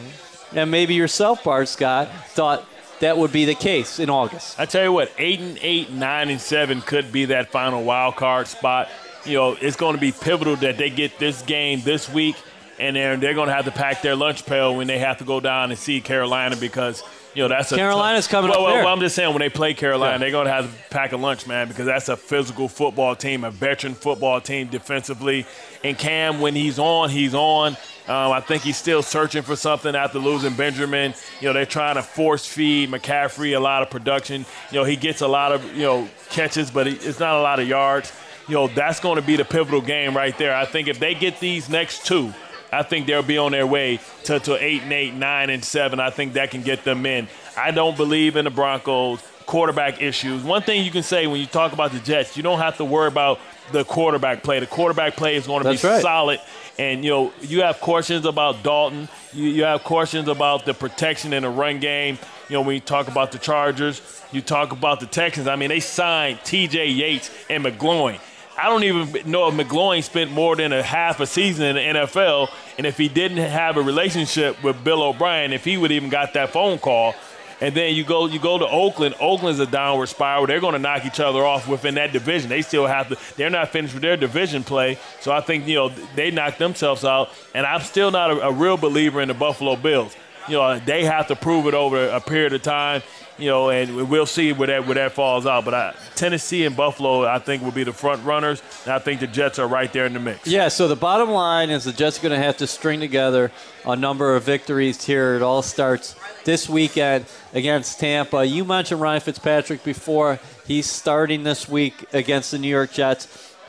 [0.52, 2.64] and maybe yourself, Bart Scott, thought
[3.01, 4.59] that would be the case in August.
[4.61, 8.16] I tell you what, eight and eight, nine and seven could be that final wild
[8.16, 8.88] card spot.
[9.24, 12.36] You know, it's going to be pivotal that they get this game this week,
[12.78, 15.24] and they're they're going to have to pack their lunch pail when they have to
[15.24, 17.03] go down and see Carolina because
[17.34, 19.40] you know that's a Carolina's tough- coming well, up well, well, I'm just saying when
[19.40, 20.18] they play Carolina, Yeah.
[20.18, 23.44] they're going to have to pack a lunch, man, because that's a physical football team,
[23.44, 25.46] a veteran football team defensively.
[25.84, 27.76] And Cam, when he's on, he's on.
[28.09, 31.14] Um, I think he's still searching for something after losing Benjamin.
[31.40, 34.44] You know, they're trying to force feed McCaffrey a lot of production.
[34.70, 37.61] You know, he gets a lot of, you know, catches, but it's not a lot
[37.61, 38.12] of yards.
[38.48, 40.57] You know, that's going to be the pivotal game right there.
[40.57, 42.32] I think if they get these next two,
[42.72, 46.01] I think they'll be on their way to, to eight and eight, nine and seven.
[46.01, 47.28] I think that can get them in.
[47.57, 50.44] I don't believe in the Broncos quarterback issues.
[50.44, 52.84] One thing you can say when you talk about the Jets, you don't have to
[52.84, 53.40] worry about
[53.72, 54.61] the quarterback play.
[54.61, 56.01] The quarterback play is going to be right.
[56.01, 56.40] solid.
[56.80, 59.06] And you know, you have questions about Dalton.
[59.34, 62.18] You, you have questions about the protection in the run game.
[62.48, 64.00] You know, when you talk about the Chargers,
[64.32, 65.46] you talk about the Texans.
[65.46, 66.86] I mean, they signed T.J.
[66.88, 68.18] Yates and McGloin.
[68.56, 72.00] I don't even know if McGloin spent more than a half a season in the
[72.00, 76.08] NFL, and if he didn't have a relationship with Bill O'Brien, if he would even
[76.08, 77.14] got that phone call.
[77.61, 79.14] And then you go you go to Oakland.
[79.20, 80.46] Oakland's a downward spiral.
[80.46, 82.48] They're going to knock each other off within that division.
[82.48, 83.18] They still have to.
[83.36, 84.98] They're not finished with their division play.
[85.20, 87.30] So I think you know they knock themselves out.
[87.54, 90.16] And I'm still not a, a real believer in the Buffalo Bills.
[90.48, 93.02] You know they have to prove it over a period of time.
[93.38, 95.64] You know, and we'll see where that where that falls out.
[95.64, 98.62] But I, Tennessee and Buffalo, I think, will be the front runners.
[98.84, 100.46] And I think the Jets are right there in the mix.
[100.46, 103.50] Yeah, so the bottom line is the Jets are going to have to string together
[103.86, 105.36] a number of victories here.
[105.36, 106.14] It all starts
[106.45, 108.45] this weekend against Tampa.
[108.45, 110.38] You mentioned Ryan Fitzpatrick before.
[110.66, 113.26] He's starting this week against the New York Jets.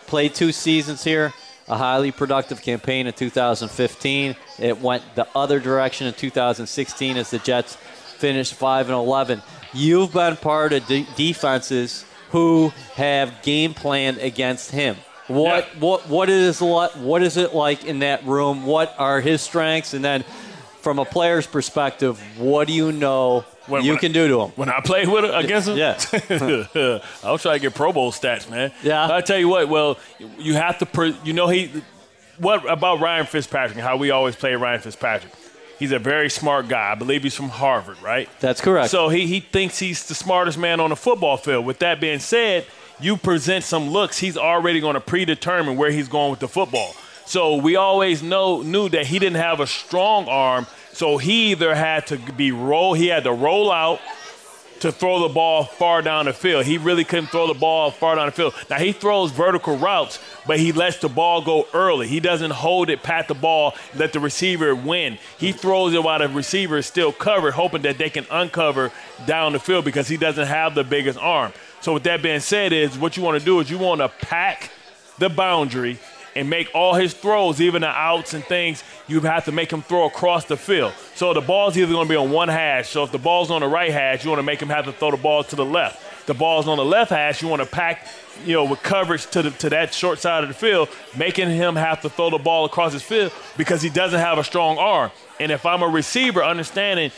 [0.08, 1.34] Played two seasons here.
[1.68, 4.36] a highly productive campaign in 2015.
[4.60, 7.76] It went the other direction in 2016 as the Jets
[8.18, 9.42] finished 5 and 11.
[9.74, 14.98] You've been part of de- defenses who have game planned against him.
[15.28, 15.80] What Yeah.
[15.80, 18.66] what what is what is it like in that room?
[18.66, 19.94] What are his strengths?
[19.94, 20.26] And then,
[20.82, 24.52] from a player's perspective, what do you know When- you when- can do to him?
[24.56, 25.98] When I play with him, against him, Yeah.
[27.24, 28.72] I'll try to get Pro Bowl stats, man.
[28.84, 29.08] Yeah.
[29.08, 29.98] But I tell you what, well,
[30.38, 31.72] you have to, per, you know, he.
[32.38, 33.78] What about Ryan Fitzpatrick?
[33.80, 35.32] How we always play Ryan Fitzpatrick?
[35.78, 36.92] He's a very smart guy.
[36.92, 38.28] I believe he's from Harvard, right?
[38.40, 38.90] That's correct.
[38.90, 41.66] So he, he thinks he's the smartest man on the football field.
[41.66, 42.66] With that being said,
[43.00, 46.96] you present some looks, he's already going to predetermine where he's going with the football.
[47.26, 50.68] So we always know knew that he didn't have a strong arm.
[50.94, 54.00] So he either had to be roll, he had to roll out
[54.82, 56.66] to throw the ball far down the field.
[56.66, 58.56] He really couldn't throw the ball far down the field.
[58.70, 62.08] Now he throws vertical routes, but he lets the ball go early.
[62.08, 65.20] He doesn't hold it, pat the ball, let the receiver win.
[65.38, 68.92] He throws it while the receiver is still covered, hoping that they can uncover
[69.28, 71.54] down the field because he doesn't have the biggest arm.
[71.82, 74.10] So with that being said, is what you want to do is you want to
[74.10, 74.72] pack
[75.20, 76.00] the boundary
[76.36, 79.82] and make all his throws, even the outs and things, you have to make him
[79.82, 80.94] throw across the field.
[81.16, 82.90] So the ball's either going to be on one hash.
[82.90, 84.94] So if the ball's on the right hash, you want to make him have to
[84.94, 86.28] throw the ball to the left.
[86.28, 88.08] The ball's on the left hash, you want to pack,
[88.46, 91.76] you know, with coverage to the, to that short side of the field, making him
[91.76, 95.12] have to throw the ball across his field because he doesn't have a strong arm.
[95.40, 97.12] And if I'm a receiver, understanding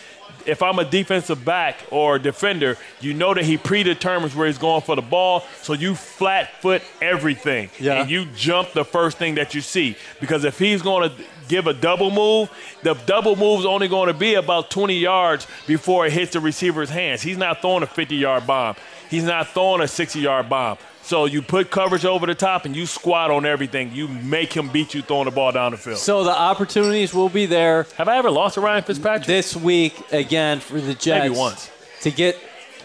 [0.46, 4.82] if I'm a defensive back or defender, you know that he predetermines where he's going
[4.82, 7.70] for the ball, so you flat foot everything.
[7.80, 8.02] Yeah.
[8.02, 9.96] And you jump the first thing that you see.
[10.20, 11.16] Because if he's going to
[11.48, 12.50] give a double move,
[12.82, 16.90] the double move's only going to be about 20 yards before it hits the receiver's
[16.90, 17.22] hands.
[17.22, 18.76] He's not throwing a 50 yard bomb,
[19.10, 20.78] he's not throwing a 60 yard bomb.
[21.04, 23.92] So you put coverage over the top and you squat on everything.
[23.94, 25.98] You make him beat you throwing the ball down the field.
[25.98, 29.28] so the opportunities will be there Have I ever lost to Ryan Fitzpatrick?
[29.28, 31.24] this week again for the Jets.
[31.26, 31.70] Maybe once.
[32.02, 32.38] to get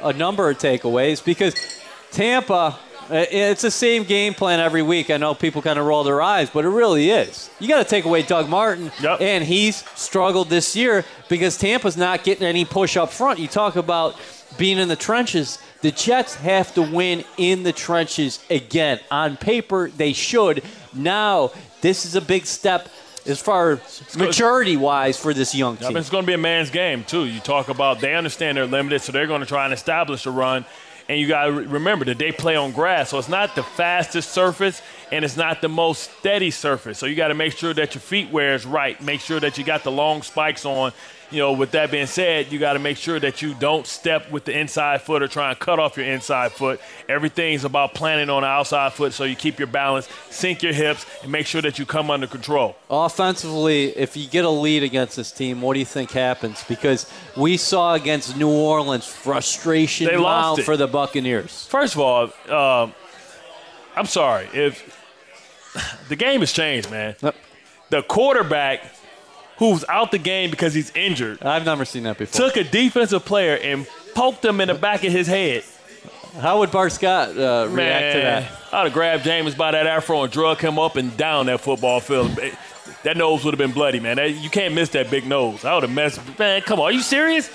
[0.02, 1.54] a number of takeaways because
[2.10, 2.76] Tampa.
[3.10, 5.10] uh, It's the same game plan every week.
[5.10, 7.50] I know people kind of roll their eyes, but it really is.
[7.60, 9.20] You got to take away Doug Martin, Yep.
[9.20, 13.38] and he's struggled this year because Tampa's not getting any push up front.
[13.38, 14.16] You talk about
[14.56, 15.58] being in the trenches.
[15.80, 18.98] The Jets have to win in the trenches again.
[19.10, 20.62] On paper, they should.
[20.92, 22.88] Now, this is a big step
[23.26, 25.96] as far as maturity wise for this young team.
[25.96, 27.26] it's going to be a man's game too.
[27.26, 30.30] You talk about they understand they're limited, so they're going to try and establish a
[30.30, 30.64] run.
[31.08, 34.30] And you got to remember that they play on grass, so it's not the fastest
[34.30, 36.98] surface and it's not the most steady surface.
[36.98, 39.00] So you got to make sure that your feet wear is right.
[39.02, 40.92] Make sure that you got the long spikes on.
[41.30, 44.30] You know, with that being said, you got to make sure that you don't step
[44.30, 46.80] with the inside foot or try and cut off your inside foot.
[47.06, 51.04] Everything's about planning on the outside foot, so you keep your balance, sink your hips,
[51.22, 52.76] and make sure that you come under control.
[52.88, 56.64] Offensively, if you get a lead against this team, what do you think happens?
[56.64, 60.62] Because we saw against New Orleans frustration They lost it.
[60.62, 61.66] for the Buccaneers.
[61.66, 62.94] First of all, um,
[63.94, 64.97] I'm sorry if
[66.08, 67.14] the game has changed, man.
[67.22, 67.34] Yep.
[67.90, 68.84] The quarterback
[69.58, 72.48] who's out the game because he's injured I've never seen that before.
[72.48, 75.64] took a defensive player and poked him in the back of his head.
[76.40, 78.52] How would Bart Scott uh, react Man, to that?
[78.72, 81.98] I'd have grabbed James by that afro and drug him up and down that football
[82.00, 82.38] field.
[83.02, 84.16] That nose would have been bloody, man.
[84.16, 85.64] That- you can't miss that big nose.
[85.64, 86.20] I would have messed.
[86.38, 87.50] Man, come on, are you serious?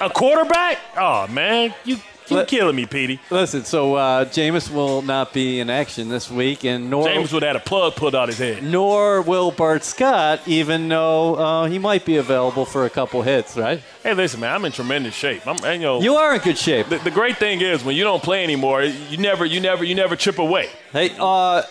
[0.00, 0.78] A quarterback?
[0.96, 1.98] Oh man, you
[2.30, 3.20] you Let- killing me, Petey.
[3.30, 7.42] Listen, so uh, Jameis will not be in action this week, and nor James would
[7.42, 8.62] have a plug pulled out his head.
[8.62, 13.56] nor will Bart Scott, even though uh, he might be available for a couple hits.
[13.56, 13.80] Right?
[14.02, 15.46] Hey, listen, man, I'm in tremendous shape.
[15.46, 16.88] I'm, you know, You are in good shape.
[16.88, 19.94] the, the great thing is when you don't play anymore, you never, you never, you
[19.94, 20.68] never chip away.
[20.92, 21.62] Hey, uh,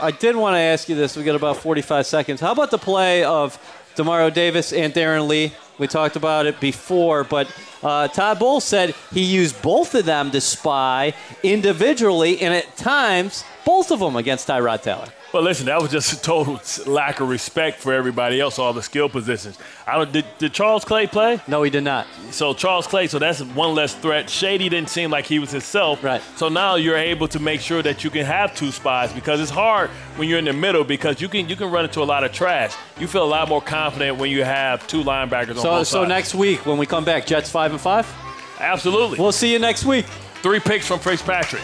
[0.00, 1.16] I did want to ask you this.
[1.16, 2.40] We got about 45 seconds.
[2.40, 3.58] How about the play of
[3.96, 5.52] Demario Davis and Darron Lee?
[5.78, 7.46] We talked about it before, but
[7.82, 13.44] uh, Todd Bowles said he used both of them to spy individually, and at times
[13.64, 15.08] both of them against Tyrod Taylor.
[15.32, 16.58] Well, listen, that was just a total
[16.90, 19.58] lack of respect for everybody else, all the skill positions.
[19.86, 21.40] I don't, did, did Charles Clay play?
[21.46, 22.06] No, he did not.
[22.30, 24.30] So Charles Clay, so that's one less threat.
[24.30, 26.02] Shady didn't seem like he was himself.
[26.02, 26.22] Right.
[26.36, 29.50] So now you're able to make sure that you can have two spies because it's
[29.50, 32.24] hard when you're in the middle because you can you can run into a lot
[32.24, 32.74] of trash.
[32.98, 36.08] You feel a lot more confident when you have two linebackers on both so sides.
[36.08, 38.60] next week when we come back, Jets five and five.
[38.60, 39.18] Absolutely.
[39.18, 40.06] We'll see you next week.
[40.42, 41.62] Three picks from Fitzpatrick.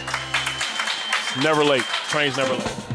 [1.41, 1.83] Never late.
[2.09, 2.94] Trains never late.